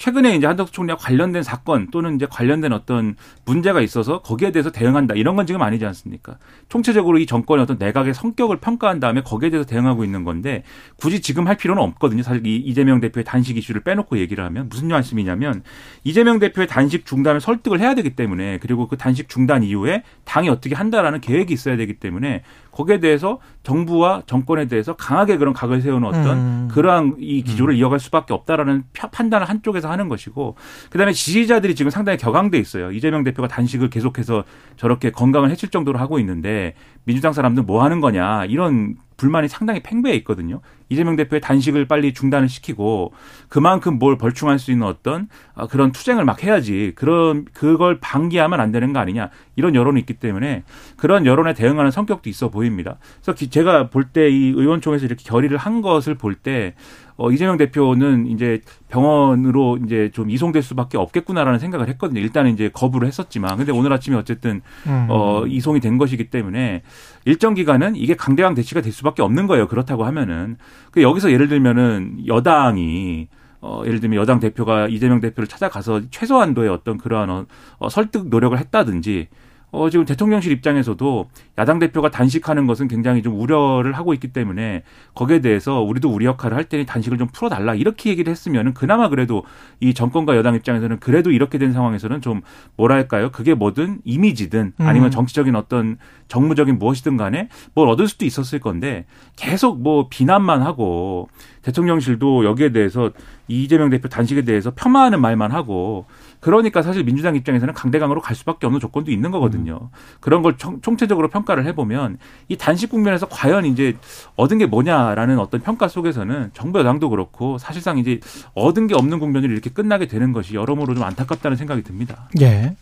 최근에 0.00 0.34
이제 0.34 0.46
한덕수 0.46 0.72
총리와 0.72 0.96
관련된 0.96 1.42
사건 1.42 1.88
또는 1.90 2.14
이제 2.16 2.24
관련된 2.24 2.72
어떤 2.72 3.16
문제가 3.44 3.82
있어서 3.82 4.22
거기에 4.22 4.50
대해서 4.50 4.70
대응한다 4.72 5.14
이런 5.14 5.36
건 5.36 5.46
지금 5.46 5.60
아니지 5.60 5.84
않습니까? 5.84 6.38
총체적으로 6.70 7.18
이 7.18 7.26
정권의 7.26 7.64
어떤 7.64 7.76
내각의 7.78 8.14
성격을 8.14 8.60
평가한 8.60 8.98
다음에 8.98 9.20
거기에 9.20 9.50
대해서 9.50 9.68
대응하고 9.68 10.02
있는 10.02 10.24
건데 10.24 10.62
굳이 10.96 11.20
지금 11.20 11.46
할 11.46 11.58
필요는 11.58 11.82
없거든요. 11.82 12.22
사실 12.22 12.46
이 12.46 12.56
이재명 12.56 13.00
대표의 13.00 13.24
단식 13.24 13.58
이슈를 13.58 13.82
빼놓고 13.82 14.16
얘기를 14.16 14.42
하면 14.42 14.70
무슨 14.70 14.88
말씀이냐면 14.88 15.62
이재명 16.02 16.38
대표의 16.38 16.66
단식 16.66 17.04
중단을 17.04 17.42
설득을 17.42 17.78
해야 17.80 17.94
되기 17.94 18.16
때문에 18.16 18.56
그리고 18.56 18.88
그 18.88 18.96
단식 18.96 19.28
중단 19.28 19.62
이후에 19.62 20.02
당이 20.24 20.48
어떻게 20.48 20.74
한다라는 20.74 21.20
계획이 21.20 21.52
있어야 21.52 21.76
되기 21.76 21.98
때문에 21.98 22.42
거기에 22.70 23.00
대해서 23.00 23.38
정부와 23.64 24.22
정권에 24.24 24.66
대해서 24.66 24.96
강하게 24.96 25.36
그런 25.36 25.52
각을 25.52 25.82
세우는 25.82 26.08
어떤 26.08 26.38
음. 26.38 26.68
그러한 26.72 27.16
이 27.18 27.42
기조를 27.42 27.74
이어갈 27.74 28.00
수밖에 28.00 28.32
없다라는 28.32 28.84
펴- 28.94 29.10
판단을 29.10 29.46
한쪽에서 29.46 29.89
하는 29.90 30.08
것이고 30.08 30.56
그다음에 30.90 31.12
지지자들이 31.12 31.74
지금 31.74 31.90
상당히 31.90 32.18
격앙돼 32.18 32.58
있어요. 32.58 32.92
이재명 32.92 33.24
대표가 33.24 33.48
단식을 33.48 33.90
계속해서 33.90 34.44
저렇게 34.76 35.10
건강을 35.10 35.50
해칠 35.50 35.70
정도로 35.70 35.98
하고 35.98 36.18
있는데 36.18 36.74
민주당 37.04 37.32
사람들 37.32 37.62
뭐 37.64 37.82
하는 37.82 38.00
거냐 38.00 38.44
이런 38.46 38.96
불만이 39.20 39.48
상당히 39.48 39.80
팽배해 39.80 40.16
있거든요. 40.16 40.60
이재명 40.88 41.14
대표의 41.14 41.40
단식을 41.42 41.86
빨리 41.86 42.14
중단을 42.14 42.48
시키고 42.48 43.12
그만큼 43.50 43.98
뭘 43.98 44.16
벌충할 44.16 44.58
수 44.58 44.72
있는 44.72 44.86
어떤 44.86 45.28
아, 45.54 45.66
그런 45.66 45.92
투쟁을 45.92 46.24
막 46.24 46.42
해야지 46.42 46.92
그런 46.96 47.44
그걸 47.52 47.98
방기하면 48.00 48.58
안 48.60 48.72
되는 48.72 48.92
거 48.94 48.98
아니냐 48.98 49.28
이런 49.56 49.74
여론이 49.74 50.00
있기 50.00 50.14
때문에 50.14 50.64
그런 50.96 51.26
여론에 51.26 51.52
대응하는 51.52 51.90
성격도 51.90 52.30
있어 52.30 52.48
보입니다. 52.48 52.96
그래서 53.22 53.34
기- 53.34 53.50
제가 53.50 53.90
볼 53.90 54.04
때 54.12 54.28
이 54.30 54.48
의원총회에서 54.56 55.04
이렇게 55.06 55.22
결의를 55.24 55.58
한 55.58 55.82
것을 55.82 56.14
볼때 56.16 56.74
어, 57.16 57.30
이재명 57.30 57.58
대표는 57.58 58.26
이제 58.28 58.60
병원으로 58.88 59.78
이제 59.84 60.10
좀 60.14 60.30
이송될 60.30 60.62
수밖에 60.62 60.96
없겠구나라는 60.96 61.58
생각을 61.58 61.88
했거든요. 61.90 62.18
일단은 62.20 62.52
이제 62.52 62.70
거부를 62.72 63.06
했었지만 63.08 63.58
근데 63.58 63.72
오늘 63.72 63.92
아침에 63.92 64.16
어쨌든 64.16 64.62
음. 64.86 65.06
어, 65.10 65.44
이송이 65.46 65.80
된 65.80 65.98
것이기 65.98 66.30
때문에 66.30 66.82
일정 67.26 67.52
기간은 67.54 67.96
이게 67.96 68.14
강대강 68.16 68.54
대치가 68.54 68.80
될 68.80 68.90
수밖에 68.92 69.09
없는 69.18 69.46
거예요. 69.46 69.66
그렇다고 69.66 70.04
하면은 70.04 70.56
그 70.90 71.02
여기서 71.02 71.32
예를 71.32 71.48
들면은 71.48 72.26
여당이 72.26 73.28
어, 73.62 73.82
예를 73.84 74.00
들면 74.00 74.18
여당 74.18 74.40
대표가 74.40 74.88
이재명 74.88 75.20
대표를 75.20 75.46
찾아가서 75.46 76.02
최소한도의 76.10 76.70
어떤 76.70 76.96
그러한 76.96 77.30
어, 77.30 77.46
어, 77.78 77.88
설득 77.88 78.28
노력을 78.28 78.56
했다든지 78.56 79.28
어, 79.72 79.88
지금 79.88 80.04
대통령실 80.04 80.52
입장에서도 80.52 81.28
야당 81.58 81.78
대표가 81.78 82.10
단식하는 82.10 82.66
것은 82.66 82.88
굉장히 82.88 83.22
좀 83.22 83.38
우려를 83.38 83.92
하고 83.92 84.14
있기 84.14 84.28
때문에 84.28 84.82
거기에 85.14 85.40
대해서 85.40 85.80
우리도 85.80 86.10
우리 86.10 86.26
역할을 86.26 86.56
할 86.56 86.64
테니 86.64 86.86
단식을 86.86 87.18
좀 87.18 87.28
풀어달라 87.32 87.74
이렇게 87.74 88.10
얘기를 88.10 88.30
했으면은 88.30 88.74
그나마 88.74 89.08
그래도 89.08 89.44
이 89.78 89.94
정권과 89.94 90.36
여당 90.36 90.54
입장에서는 90.54 90.98
그래도 91.00 91.30
이렇게 91.30 91.58
된 91.58 91.72
상황에서는 91.72 92.20
좀 92.20 92.40
뭐랄까요 92.76 93.30
그게 93.30 93.54
뭐든 93.54 94.00
이미지든 94.04 94.74
아니면 94.78 95.08
음. 95.08 95.10
정치적인 95.10 95.54
어떤 95.54 95.98
정무적인 96.28 96.78
무엇이든 96.78 97.16
간에 97.16 97.48
뭘 97.74 97.88
얻을 97.88 98.08
수도 98.08 98.24
있었을 98.24 98.60
건데 98.60 99.06
계속 99.36 99.80
뭐 99.80 100.08
비난만 100.08 100.62
하고 100.62 101.28
대통령실도 101.62 102.44
여기에 102.44 102.72
대해서 102.72 103.10
이재명 103.50 103.90
대표 103.90 104.08
단식에 104.08 104.42
대해서 104.42 104.70
폄하하는 104.70 105.20
말만 105.20 105.52
하고 105.52 106.06
그러니까 106.40 106.82
사실 106.82 107.04
민주당 107.04 107.36
입장에서는 107.36 107.74
강대강으로 107.74 108.20
갈 108.20 108.34
수밖에 108.34 108.66
없는 108.66 108.80
조건도 108.80 109.10
있는 109.10 109.30
거거든요. 109.30 109.90
그런 110.20 110.42
걸 110.42 110.56
총, 110.56 110.80
총체적으로 110.80 111.28
평가를 111.28 111.66
해보면 111.66 112.18
이 112.48 112.56
단식 112.56 112.90
국면에서 112.90 113.28
과연 113.28 113.66
이제 113.66 113.96
얻은 114.36 114.58
게 114.58 114.66
뭐냐라는 114.66 115.38
어떤 115.38 115.60
평가 115.60 115.88
속에서는 115.88 116.50
정부 116.54 116.78
여당도 116.78 117.10
그렇고 117.10 117.58
사실상 117.58 117.98
이제 117.98 118.20
얻은 118.54 118.86
게 118.86 118.94
없는 118.94 119.18
국면으로 119.18 119.52
이렇게 119.52 119.70
끝나게 119.70 120.06
되는 120.06 120.32
것이 120.32 120.54
여러모로 120.54 120.94
좀 120.94 121.02
안타깝다는 121.02 121.56
생각이 121.56 121.82
듭니다. 121.82 122.28
예. 122.40 122.76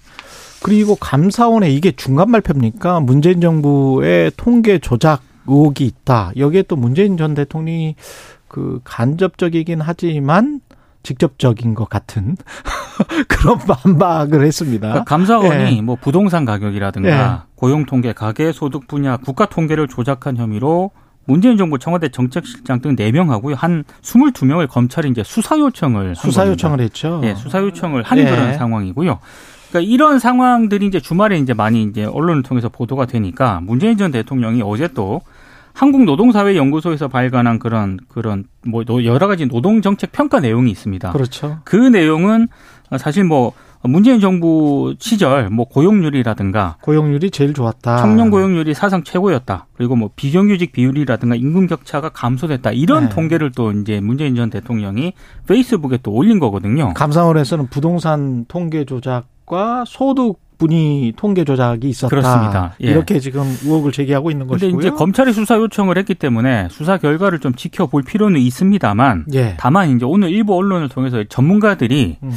그리고 0.62 0.96
감사원에 0.96 1.70
이게 1.70 1.92
중간 1.92 2.32
발표입니까? 2.32 3.00
문재인 3.00 3.40
정부의 3.40 4.32
통계 4.36 4.78
조작 4.78 5.22
의혹이 5.46 5.86
있다. 5.86 6.32
여기에 6.36 6.62
또 6.62 6.76
문재인 6.76 7.16
전 7.16 7.34
대통령이 7.34 7.96
그 8.48 8.80
간접적이긴 8.84 9.80
하지만 9.80 10.60
직접적인 11.02 11.74
것 11.74 11.88
같은 11.88 12.36
그런 13.28 13.58
반박을 13.58 14.44
했습니다. 14.44 14.88
그러니까 14.88 15.04
감사원이 15.04 15.76
예. 15.76 15.80
뭐 15.80 15.96
부동산 15.96 16.44
가격이라든가 16.44 17.08
예. 17.08 17.48
고용 17.54 17.86
통계, 17.86 18.12
가계 18.12 18.52
소득 18.52 18.88
분야 18.88 19.16
국가 19.16 19.46
통계를 19.46 19.88
조작한 19.88 20.36
혐의로 20.36 20.90
문재인 21.24 21.58
정부 21.58 21.78
청와대 21.78 22.08
정책실장 22.08 22.80
등 22.80 22.96
4명하고요. 22.96 23.54
한 23.54 23.84
22명을 24.02 24.66
검찰이 24.66 25.10
이제 25.10 25.22
수사 25.22 25.58
요청을 25.58 26.08
한 26.08 26.14
수사. 26.14 26.46
요청을 26.46 26.80
했죠. 26.80 27.20
예, 27.22 27.34
수사 27.34 27.60
요청을 27.60 28.02
한 28.02 28.18
예. 28.18 28.24
그런 28.24 28.56
상황이고요. 28.56 29.18
그러니까 29.68 29.92
이런 29.92 30.18
상황들이 30.18 30.86
이제 30.86 31.00
주말에 31.00 31.38
이제 31.38 31.52
많이 31.52 31.82
이제 31.82 32.04
언론을 32.04 32.42
통해서 32.42 32.70
보도가 32.70 33.04
되니까 33.04 33.60
문재인 33.62 33.98
전 33.98 34.10
대통령이 34.10 34.62
어제 34.64 34.88
또 34.88 35.20
한국노동사회연구소에서 35.78 37.06
발간한 37.08 37.60
그런 37.60 37.98
그런 38.08 38.44
뭐 38.66 38.82
여러 39.04 39.28
가지 39.28 39.46
노동 39.46 39.80
정책 39.80 40.10
평가 40.10 40.40
내용이 40.40 40.70
있습니다. 40.72 41.12
그렇죠. 41.12 41.58
그 41.64 41.76
내용은 41.76 42.48
사실 42.98 43.22
뭐 43.22 43.52
문재인 43.84 44.18
정부 44.18 44.96
시절 44.98 45.50
뭐 45.50 45.66
고용률이라든가 45.66 46.78
고용률이 46.82 47.30
제일 47.30 47.54
좋았다. 47.54 47.98
청년 47.98 48.28
고용률이 48.30 48.74
사상 48.74 49.04
최고였다. 49.04 49.68
그리고 49.74 49.94
뭐 49.94 50.10
비정규직 50.16 50.72
비율이라든가 50.72 51.36
임금 51.36 51.68
격차가 51.68 52.08
감소됐다. 52.08 52.72
이런 52.72 53.04
네. 53.04 53.08
통계를 53.10 53.52
또 53.52 53.70
이제 53.70 54.00
문재인 54.00 54.34
전 54.34 54.50
대통령이 54.50 55.12
페이스북에 55.46 55.98
또 56.02 56.10
올린 56.10 56.40
거거든요. 56.40 56.92
감사원에서는 56.94 57.68
부동산 57.68 58.46
통계 58.48 58.84
조작과 58.84 59.84
소득 59.86 60.40
분위 60.58 61.12
통계 61.16 61.44
조작이 61.44 61.88
있었다. 61.88 62.08
그렇습니다. 62.10 62.74
예. 62.82 62.88
이렇게 62.88 63.20
지금 63.20 63.42
의혹을 63.62 63.92
제기하고 63.92 64.30
있는 64.30 64.46
근데 64.48 64.66
것이고요. 64.66 64.80
이제 64.80 64.90
검찰이 64.90 65.32
수사 65.32 65.56
요청을 65.56 65.96
했기 65.96 66.14
때문에 66.14 66.68
수사 66.70 66.98
결과를 66.98 67.38
좀 67.38 67.54
지켜볼 67.54 68.02
필요는 68.02 68.40
있습니다만 68.40 69.26
예. 69.34 69.56
다만 69.58 69.94
이제 69.94 70.04
오늘 70.04 70.30
일부 70.30 70.56
언론을 70.56 70.88
통해서 70.88 71.22
전문가들이 71.28 72.18
음. 72.22 72.32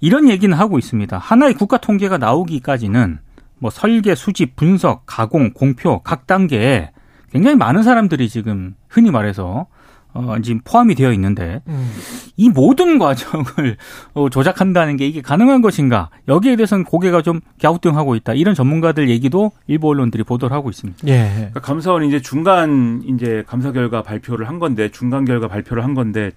이런 0.00 0.28
얘기는 0.28 0.56
하고 0.56 0.78
있습니다. 0.78 1.18
하나의 1.18 1.54
국가 1.54 1.78
통계가 1.78 2.18
나오기까지는 2.18 3.18
뭐 3.58 3.70
설계, 3.70 4.14
수집, 4.14 4.54
분석, 4.54 5.02
가공, 5.04 5.52
공표 5.52 6.00
각 6.02 6.28
단계에 6.28 6.90
굉장히 7.32 7.56
많은 7.56 7.82
사람들이 7.82 8.28
지금 8.28 8.76
흔히 8.88 9.10
말해서 9.10 9.66
어 10.14 10.36
지금 10.42 10.60
포함이 10.64 10.94
되어 10.94 11.12
있는데 11.12 11.60
음. 11.68 11.90
이 12.36 12.48
모든 12.48 12.98
과정을 12.98 13.76
어, 14.14 14.30
조작한다는 14.30 14.96
게 14.96 15.06
이게 15.06 15.20
가능한 15.20 15.60
것인가? 15.60 16.08
여기에 16.28 16.56
대해서는 16.56 16.84
고개가 16.84 17.22
좀 17.22 17.40
갸우뚱하고 17.60 18.14
있다. 18.16 18.32
이런 18.34 18.54
전문가들 18.54 19.10
얘기도 19.10 19.52
일부 19.66 19.88
언론들이 19.88 20.24
보도를 20.24 20.56
하고 20.56 20.70
있습니다. 20.70 21.06
예. 21.08 21.32
그러니까 21.36 21.60
감사원이 21.60 22.08
이제 22.08 22.20
중간 22.20 23.02
이제 23.06 23.44
감사 23.46 23.72
결과 23.72 24.02
발표를 24.02 24.48
한 24.48 24.58
건데 24.58 24.90
중간 24.90 25.24
결과 25.24 25.46
발표를 25.48 25.84
한 25.84 25.94
건데 25.94 26.32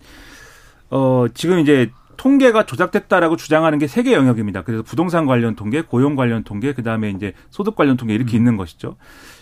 어 0.89 1.25
지금 1.33 1.59
이제 1.59 1.89
통계가 2.21 2.65
조작됐다라고 2.67 3.35
주장하는 3.35 3.79
게 3.79 3.85
세 3.87 4.03
개 4.03 4.13
영역입니다. 4.13 4.61
그래서 4.61 4.83
부동산 4.83 5.25
관련 5.25 5.55
통계, 5.55 5.81
고용 5.81 6.15
관련 6.15 6.43
통계, 6.43 6.73
그 6.73 6.83
다음에 6.83 7.09
이제 7.09 7.33
소득 7.49 7.75
관련 7.75 7.97
통계 7.97 8.13
이렇게 8.13 8.37
있는 8.37 8.57
것이죠. 8.57 8.95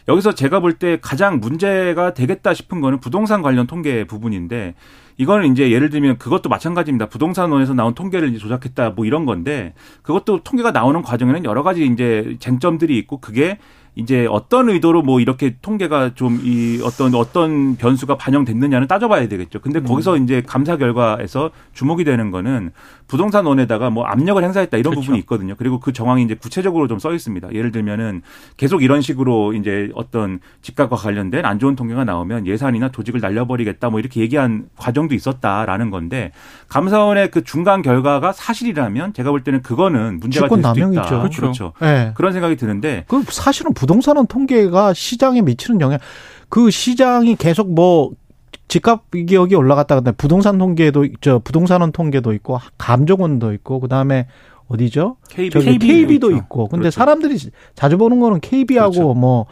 여기서 0.07 0.33
제가 0.33 0.61
볼 0.61 0.79
때 0.79 0.97
가장 1.01 1.39
문제가 1.41 2.13
되겠다 2.13 2.53
싶은 2.53 2.79
거는 2.79 2.99
부동산 3.01 3.41
관련 3.41 3.67
통계 3.67 4.05
부분인데 4.05 4.75
이거는 5.17 5.51
이제 5.51 5.71
예를 5.71 5.89
들면 5.89 6.17
그것도 6.19 6.47
마찬가지입니다. 6.47 7.07
부동산원에서 7.07 7.73
나온 7.73 7.93
통계를 7.93 8.37
조작했다 8.37 8.91
뭐 8.91 9.05
이런 9.05 9.25
건데 9.25 9.73
그것도 10.01 10.43
통계가 10.43 10.71
나오는 10.71 11.01
과정에는 11.01 11.43
여러 11.43 11.63
가지 11.63 11.85
이제 11.85 12.37
쟁점들이 12.39 12.97
있고 12.99 13.19
그게 13.19 13.57
이제 13.99 14.27
어떤 14.29 14.69
의도로 14.69 15.01
뭐 15.01 15.19
이렇게 15.19 15.55
통계가 15.61 16.15
좀 16.15 16.39
이 16.43 16.79
어떤 16.83 17.13
어떤 17.15 17.75
변수가 17.75 18.15
반영됐느냐는 18.17 18.87
따져봐야 18.87 19.27
되겠죠. 19.27 19.59
근데 19.59 19.81
거기서 19.81 20.17
이제 20.17 20.41
감사 20.45 20.77
결과에서 20.77 21.51
주목이 21.73 22.03
되는 22.05 22.31
거는 22.31 22.71
부동산 23.07 23.45
원에다가 23.45 23.89
뭐 23.89 24.05
압력을 24.05 24.41
행사했다 24.43 24.77
이런 24.77 24.91
그렇죠. 24.91 25.01
부분이 25.07 25.19
있거든요. 25.21 25.55
그리고 25.57 25.79
그 25.79 25.91
정황이 25.91 26.23
이제 26.23 26.35
구체적으로 26.35 26.87
좀 26.87 26.99
써 26.99 27.13
있습니다. 27.13 27.53
예를 27.53 27.71
들면은 27.71 28.21
계속 28.57 28.83
이런 28.83 29.01
식으로 29.01 29.53
이제 29.53 29.89
어떤 29.95 30.39
집값과 30.61 30.95
관련된 30.97 31.45
안 31.45 31.59
좋은 31.59 31.75
통계가 31.75 32.03
나오면 32.03 32.45
예산이나 32.45 32.89
조직을 32.89 33.21
날려버리겠다 33.21 33.89
뭐 33.89 33.99
이렇게 33.99 34.19
얘기한 34.21 34.65
과정도 34.75 35.15
있었다라는 35.15 35.89
건데 35.91 36.31
감사원의 36.67 37.31
그 37.31 37.43
중간 37.43 37.81
결과가 37.81 38.33
사실이라면 38.33 39.13
제가 39.13 39.31
볼 39.31 39.43
때는 39.43 39.61
그거는 39.61 40.19
문제가 40.19 40.47
될 40.47 40.57
수도 40.63 40.93
있다. 40.93 41.01
그렇죠. 41.19 41.41
그렇죠. 41.41 41.73
예. 41.81 42.11
그런 42.15 42.33
생각이 42.33 42.55
드는데 42.57 43.05
그 43.07 43.23
사실은 43.29 43.73
부 43.73 43.85
동산원 43.89 44.27
통계가 44.27 44.93
시장에 44.93 45.41
미치는 45.41 45.81
영향 45.81 45.97
그 46.47 46.69
시장이 46.69 47.35
계속 47.35 47.73
뭐 47.73 48.11
집값 48.67 49.09
기억이 49.09 49.55
올라갔다 49.55 49.95
근데 49.95 50.11
부동산 50.11 50.59
통계도 50.59 51.07
저 51.21 51.39
부동산원 51.39 51.91
통계도 51.91 52.33
있고 52.33 52.59
감정원도 52.77 53.51
있고 53.53 53.79
그다음에 53.79 54.27
어디죠? 54.67 55.17
KB, 55.29 55.49
KB 55.49 55.79
도 55.79 55.81
KB도 55.87 56.29
있죠. 56.29 56.37
있고. 56.37 56.67
근데 56.67 56.81
그렇죠. 56.83 56.95
사람들이 56.95 57.37
자주 57.73 57.97
보는 57.97 58.19
거는 58.19 58.39
KB하고 58.39 58.91
그렇죠. 58.91 59.13
뭐 59.15 59.47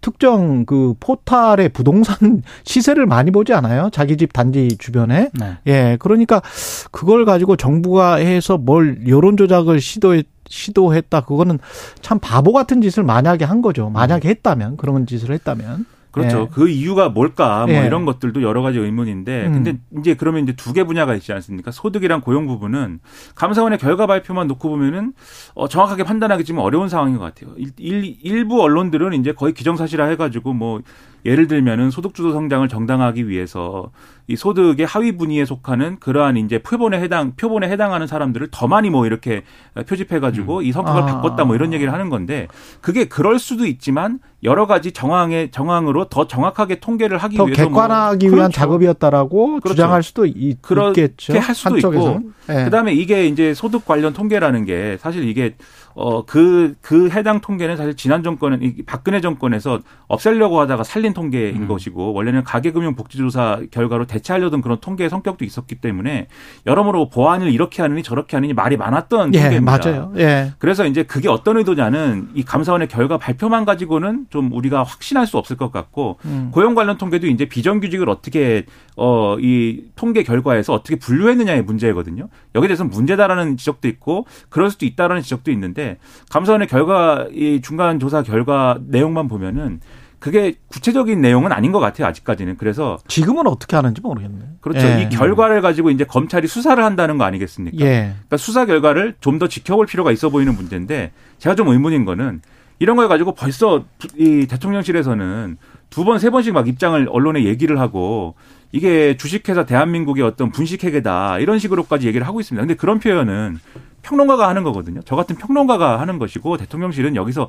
특정 0.00 0.66
그 0.66 0.94
포탈의 0.98 1.68
부동산 1.68 2.42
시세를 2.64 3.06
많이 3.06 3.30
보지 3.30 3.52
않아요? 3.52 3.90
자기 3.92 4.16
집 4.16 4.32
단지 4.32 4.76
주변에. 4.78 5.30
네. 5.38 5.58
예. 5.68 5.96
그러니까 6.00 6.42
그걸 6.90 7.24
가지고 7.24 7.56
정부가 7.56 8.16
해서 8.16 8.58
뭘 8.58 9.06
여론 9.06 9.36
조작을 9.36 9.80
시도해 9.80 10.24
시도했다. 10.48 11.22
그거는 11.22 11.58
참 12.00 12.18
바보 12.18 12.52
같은 12.52 12.80
짓을 12.82 13.02
만약에 13.02 13.44
한 13.44 13.62
거죠. 13.62 13.90
만약에 13.90 14.28
했다면 14.28 14.76
그런 14.76 15.06
짓을 15.06 15.32
했다면. 15.32 15.86
그렇죠. 16.12 16.42
예. 16.42 16.48
그 16.50 16.70
이유가 16.70 17.10
뭘까? 17.10 17.66
뭐 17.66 17.74
예. 17.74 17.84
이런 17.86 18.06
것들도 18.06 18.40
여러 18.42 18.62
가지 18.62 18.78
의문인데, 18.78 19.48
음. 19.48 19.52
근데 19.52 19.78
이제 19.98 20.14
그러면 20.14 20.44
이제 20.44 20.54
두 20.56 20.72
개 20.72 20.82
분야가 20.82 21.14
있지 21.14 21.30
않습니까? 21.34 21.70
소득이랑 21.70 22.22
고용 22.22 22.46
부분은 22.46 23.00
감사원의 23.34 23.76
결과 23.78 24.06
발표만 24.06 24.46
놓고 24.46 24.66
보면은 24.70 25.12
어, 25.54 25.68
정확하게 25.68 26.04
판단하기 26.04 26.44
좀 26.44 26.56
어려운 26.58 26.88
상황인 26.88 27.18
것 27.18 27.24
같아요. 27.24 27.54
일, 27.58 27.70
일, 27.76 28.16
일부 28.22 28.62
언론들은 28.62 29.12
이제 29.12 29.32
거의 29.32 29.52
기정사실화 29.52 30.06
해가지고 30.06 30.54
뭐 30.54 30.80
예를 31.26 31.48
들면은 31.48 31.90
소득주도 31.90 32.32
성장을 32.32 32.66
정당화하기 32.68 33.28
위해서 33.28 33.90
이 34.28 34.36
소득의 34.36 34.86
하위 34.86 35.16
분위에 35.16 35.44
속하는 35.44 35.98
그러한 35.98 36.36
이제 36.36 36.58
표본에 36.58 37.00
해당 37.00 37.32
표본에 37.36 37.68
해당하는 37.68 38.06
사람들을 38.06 38.48
더 38.50 38.66
많이 38.68 38.90
뭐 38.90 39.06
이렇게 39.06 39.42
표집해 39.88 40.20
가지고 40.20 40.62
이 40.62 40.72
성격을 40.72 41.02
아. 41.02 41.06
바꿨다 41.06 41.44
뭐 41.44 41.54
이런 41.54 41.72
얘기를 41.72 41.92
하는 41.92 42.10
건데 42.10 42.48
그게 42.80 43.04
그럴 43.04 43.38
수도 43.38 43.66
있지만 43.66 44.20
여러 44.42 44.66
가지 44.66 44.92
정황의 44.92 45.50
정황으로 45.50 46.08
더 46.08 46.28
정확하게 46.28 46.76
통계를 46.76 47.18
하기 47.18 47.36
더 47.36 47.44
위해서 47.44 47.62
뭐 47.62 47.70
객관화하기 47.70 48.26
위한 48.26 48.36
그렇죠. 48.36 48.52
작업이었다라고 48.52 49.60
그렇죠. 49.60 49.68
주장할 49.70 50.02
수도 50.02 50.26
있, 50.26 50.62
그렇게 50.62 51.02
있겠죠. 51.04 51.38
할 51.38 51.54
수도 51.54 51.74
한쪽에서는. 51.74 52.32
예. 52.50 52.64
그다음에 52.64 52.94
이게 52.94 53.26
이제 53.26 53.54
소득 53.54 53.84
관련 53.84 54.12
통계라는 54.12 54.64
게 54.64 54.98
사실 55.00 55.28
이게 55.28 55.56
어그그 55.94 56.76
그 56.80 57.08
해당 57.10 57.40
통계는 57.40 57.76
사실 57.76 57.96
지난 57.96 58.22
정권은 58.22 58.62
이 58.62 58.82
박근혜 58.84 59.20
정권에서 59.20 59.80
없애려고 60.06 60.60
하다가 60.60 60.84
살린 60.84 61.14
통계인 61.16 61.62
음. 61.62 61.68
것이고 61.68 62.12
원래는 62.12 62.44
가계금융복지조사 62.44 63.62
결과로 63.70 64.06
대체하려던 64.06 64.62
그런 64.62 64.78
통계의 64.80 65.10
성격도 65.10 65.44
있었기 65.44 65.76
때문에 65.76 66.28
여러모로 66.66 67.08
보안을 67.10 67.50
이렇게 67.50 67.82
하느니 67.82 68.02
저렇게 68.02 68.36
하느니 68.36 68.52
말이 68.54 68.76
많았던 68.76 69.34
예, 69.34 69.40
통계입니다. 69.40 69.78
맞아요. 69.78 70.12
예. 70.16 70.52
그래서 70.58 70.86
이제 70.86 71.02
그게 71.02 71.28
어떤 71.28 71.56
의도냐는 71.56 72.28
이 72.34 72.42
감사원의 72.42 72.88
결과 72.88 73.18
발표만 73.18 73.64
가지고는 73.64 74.26
좀 74.30 74.52
우리가 74.52 74.82
확신할 74.82 75.26
수 75.26 75.38
없을 75.38 75.56
것 75.56 75.72
같고 75.72 76.18
음. 76.24 76.50
고용 76.52 76.74
관련 76.74 76.96
통계도 76.98 77.26
이제 77.26 77.46
비정규직을 77.46 78.08
어떻게 78.08 78.64
어 78.96 79.36
이 79.38 79.84
통계 79.94 80.22
결과에서 80.22 80.72
어떻게 80.72 80.96
분류했느냐의 80.96 81.62
문제거든요. 81.62 82.28
여기에 82.54 82.68
대해서 82.68 82.84
는 82.84 82.90
문제다라는 82.90 83.58
지적도 83.58 83.86
있고 83.88 84.26
그럴 84.48 84.70
수도 84.70 84.86
있다라는 84.86 85.20
지적도 85.22 85.50
있는데 85.50 85.66
있는데 85.66 85.98
감사원의 86.30 86.68
결과 86.68 87.26
이 87.32 87.60
중간 87.62 87.98
조사 87.98 88.22
결과 88.22 88.78
내용만 88.86 89.28
보면은 89.28 89.80
그게 90.18 90.54
구체적인 90.68 91.20
내용은 91.20 91.52
아닌 91.52 91.72
것 91.72 91.78
같아요 91.78 92.06
아직까지는 92.08 92.56
그래서 92.56 92.98
지금은 93.08 93.46
어떻게 93.46 93.76
하는지 93.76 94.00
모르겠네. 94.00 94.44
그렇죠 94.60 94.86
예. 94.86 95.02
이 95.02 95.08
결과를 95.08 95.60
가지고 95.60 95.90
이제 95.90 96.04
검찰이 96.04 96.46
수사를 96.48 96.82
한다는 96.82 97.18
거 97.18 97.24
아니겠습니까? 97.24 97.76
예. 97.84 98.12
그러니까 98.14 98.36
수사 98.36 98.64
결과를 98.66 99.14
좀 99.20 99.38
더 99.38 99.48
지켜볼 99.48 99.86
필요가 99.86 100.12
있어 100.12 100.30
보이는 100.30 100.54
문제인데 100.54 101.12
제가 101.38 101.54
좀 101.54 101.68
의문인 101.68 102.04
거는 102.06 102.40
이런 102.78 102.96
걸 102.96 103.08
가지고 103.08 103.34
벌써 103.34 103.84
이 104.16 104.46
대통령실에서는 104.48 105.56
두 105.90 106.04
번 106.04 106.18
세 106.18 106.30
번씩 106.30 106.52
막 106.54 106.66
입장을 106.68 107.06
언론에 107.10 107.44
얘기를 107.44 107.78
하고 107.78 108.34
이게 108.72 109.16
주식회사 109.16 109.64
대한민국의 109.64 110.24
어떤 110.24 110.50
분식회계다 110.50 111.38
이런 111.38 111.58
식으로까지 111.58 112.06
얘기를 112.08 112.26
하고 112.26 112.40
있습니다. 112.40 112.60
근데 112.62 112.74
그런 112.74 112.98
표현은 112.98 113.58
평론가가 114.02 114.48
하는 114.48 114.62
거거든요. 114.64 115.00
저 115.04 115.16
같은 115.16 115.36
평론가가 115.36 116.00
하는 116.00 116.18
것이고 116.18 116.56
대통령실은 116.56 117.14
여기서 117.16 117.48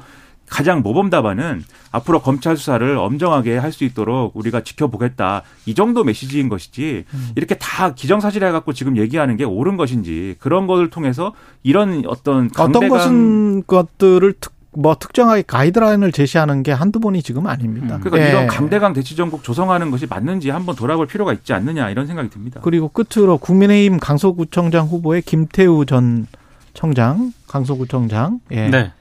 가장 0.50 0.82
모범 0.82 1.10
답안은 1.10 1.64
앞으로 1.92 2.22
검찰 2.22 2.58
수사를 2.58 2.98
엄정하게 2.98 3.58
할 3.58 3.72
수 3.78 3.84
있도록 3.84 4.36
우리가 4.36 4.62
지켜보겠다 4.62 5.44
이 5.66 5.76
정도 5.76 6.04
메시지인 6.04 6.50
것이지 6.50 7.06
이렇게 7.36 7.56
다 7.56 7.94
기정사실 7.94 8.44
해 8.44 8.52
갖고 8.52 8.74
지금 8.74 8.98
얘기하는 8.98 9.38
게 9.38 9.44
옳은 9.44 9.78
것인지 9.78 10.36
그런 10.40 10.68
것을 10.68 10.90
통해서 10.90 11.34
이런 11.64 12.04
어떤 12.08 12.50
어떤 12.58 12.90
것은 12.90 13.68
것들을 13.68 14.34
특, 14.40 14.54
뭐 14.72 14.96
특정하게 14.96 15.44
가이드라인을 15.46 16.12
제시하는 16.12 16.64
게 16.64 16.72
한두 16.72 17.00
번이 17.00 17.22
지금 17.24 17.46
아닙니다. 17.48 18.00
그러니까 18.02 18.26
예. 18.26 18.30
이런 18.30 18.48
강대강 18.48 18.94
대치정국 18.94 19.44
조성하는 19.44 19.92
것이 19.92 20.08
맞는지 20.08 20.50
한번 20.50 20.76
돌아볼 20.76 21.08
필요가 21.08 21.34
있지 21.34 21.54
않느냐 21.54 21.90
이런 21.90 22.08
생각이 22.08 22.30
듭니다. 22.30 22.62
그리고 22.64 22.90
끝으로 22.90 23.38
국민의힘 23.38 24.00
강서구청장 24.00 24.88
후보의 24.88 25.22
김태우 25.24 25.86
전 25.86 26.26
청장, 26.74 27.34
강서구청장, 27.48 28.40
예. 28.52 28.70
네. 28.70 28.94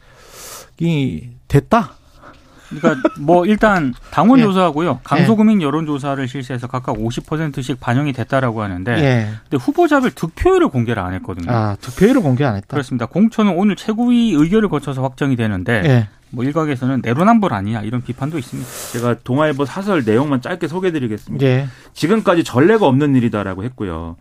이 0.81 1.29
됐다. 1.49 1.93
그러니까 2.69 3.09
뭐 3.21 3.47
일단 3.47 3.95
당원 4.11 4.39
예. 4.41 4.43
조사하고요. 4.45 5.01
강소구민 5.05 5.63
여론 5.63 5.87
조사를 5.87 6.27
실시해서 6.27 6.67
각각 6.67 6.97
50%씩 6.97 7.79
반영이 7.81 8.13
됐다라고 8.13 8.63
하는데 8.63 8.93
예. 8.99 9.29
근데 9.49 9.57
후보자별 9.63 10.11
득표율을 10.13 10.69
공개를 10.69 11.03
안 11.03 11.15
했거든요. 11.15 11.51
아 11.53 11.77
득표율을 11.81 12.23
공개 12.23 12.45
안 12.45 12.57
했다. 12.57 12.67
그렇습니다. 12.69 13.07
공천은 13.07 13.53
오늘 13.57 13.77
최고위 13.77 14.33
의결을 14.35 14.69
거쳐서 14.69 15.03
확정이 15.03 15.37
되는데 15.37 15.83
예. 15.85 16.09
뭐 16.31 16.45
일각에서는 16.45 17.03
내로남불 17.05 17.55
아니냐 17.55 17.83
이런 17.83 18.03
비판도 18.03 18.37
있습니다. 18.39 18.69
제가 18.93 19.17
동아일보 19.23 19.65
사설 19.65 20.03
내용만 20.05 20.41
짧게 20.41 20.67
소개해드리겠습니다. 20.67 21.47
예. 21.47 21.69
지금까지 21.95 22.43
전례가 22.43 22.87
없는 22.87 23.15
일이다라고 23.15 23.63
했고요. 23.65 24.17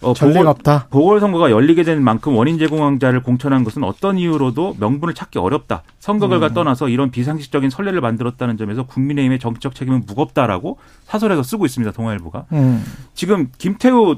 어, 0.00 0.14
전례가 0.14 0.50
없다. 0.50 0.86
보궐선거가 0.90 1.50
열리게 1.50 1.82
된 1.82 2.02
만큼 2.04 2.36
원인 2.36 2.58
제공자를 2.58 3.22
공천한 3.22 3.64
것은 3.64 3.82
어떤 3.82 4.16
이유로도 4.18 4.76
명분을 4.78 5.12
찾기 5.14 5.38
어렵다. 5.38 5.82
선거 5.98 6.26
음. 6.26 6.30
결과 6.30 6.52
떠나서 6.52 6.88
이런 6.88 7.10
비상식적인 7.10 7.68
선례를 7.70 8.00
만들었다는 8.00 8.56
점에서 8.56 8.84
국민의힘의 8.86 9.38
정치적 9.40 9.74
책임은 9.74 10.04
무겁다라고 10.06 10.78
사설에서 11.04 11.42
쓰고 11.42 11.66
있습니다. 11.66 11.92
동아일보가. 11.92 12.44
음. 12.52 12.84
지금 13.14 13.48
김태우 13.58 14.16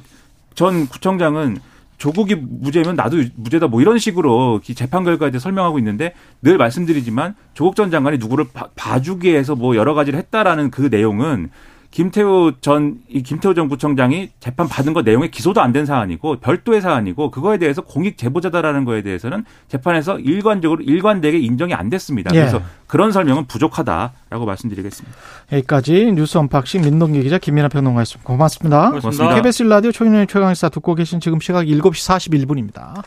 전 0.54 0.86
구청장은 0.86 1.58
조국이 1.96 2.34
무죄면 2.34 2.96
나도 2.96 3.18
무죄다 3.36 3.66
뭐 3.68 3.80
이런 3.82 3.98
식으로 3.98 4.60
이 4.66 4.74
재판 4.74 5.04
결과에 5.04 5.30
대해 5.30 5.38
설명하고 5.38 5.78
있는데 5.78 6.14
늘 6.42 6.56
말씀드리지만 6.56 7.34
조국 7.54 7.76
전 7.76 7.90
장관이 7.90 8.16
누구를 8.18 8.46
봐- 8.54 8.68
봐주기 8.74 9.28
위해서 9.28 9.54
뭐 9.54 9.76
여러 9.76 9.92
가지를 9.94 10.18
했다라는 10.18 10.70
그 10.70 10.88
내용은 10.90 11.50
김태우 11.90 12.52
전, 12.60 13.00
이 13.08 13.22
김태우 13.22 13.52
전 13.52 13.68
구청장이 13.68 14.30
재판 14.38 14.68
받은 14.68 14.92
것 14.92 15.02
내용에 15.02 15.28
기소도 15.28 15.60
안 15.60 15.72
된 15.72 15.86
사안이고 15.86 16.36
별도의 16.40 16.80
사안이고 16.80 17.30
그거에 17.30 17.58
대해서 17.58 17.82
공익 17.82 18.16
제보자다라는 18.16 18.84
거에 18.84 19.02
대해서는 19.02 19.44
재판에서 19.68 20.18
일관적으로 20.20 20.82
일관되게 20.82 21.38
인정이 21.38 21.74
안 21.74 21.90
됐습니다. 21.90 22.30
예. 22.34 22.40
그래서 22.40 22.62
그런 22.86 23.10
설명은 23.12 23.46
부족하다라고 23.46 24.46
말씀드리겠습니다. 24.46 25.16
여기까지 25.52 26.12
뉴스 26.12 26.38
언박싱 26.38 26.82
민동기 26.82 27.22
기자 27.22 27.38
김민하 27.38 27.68
평론가였습니다. 27.68 28.26
고맙습니다. 28.26 28.88
고맙습니다. 28.90 29.34
KBS 29.34 29.62
라디오 29.64 29.92
초인의 29.92 30.26
최강시사 30.28 30.68
듣고 30.70 30.94
계신 30.94 31.18
지금 31.20 31.40
시각 31.40 31.64
7시 31.64 32.30
41분입니다. 32.30 33.02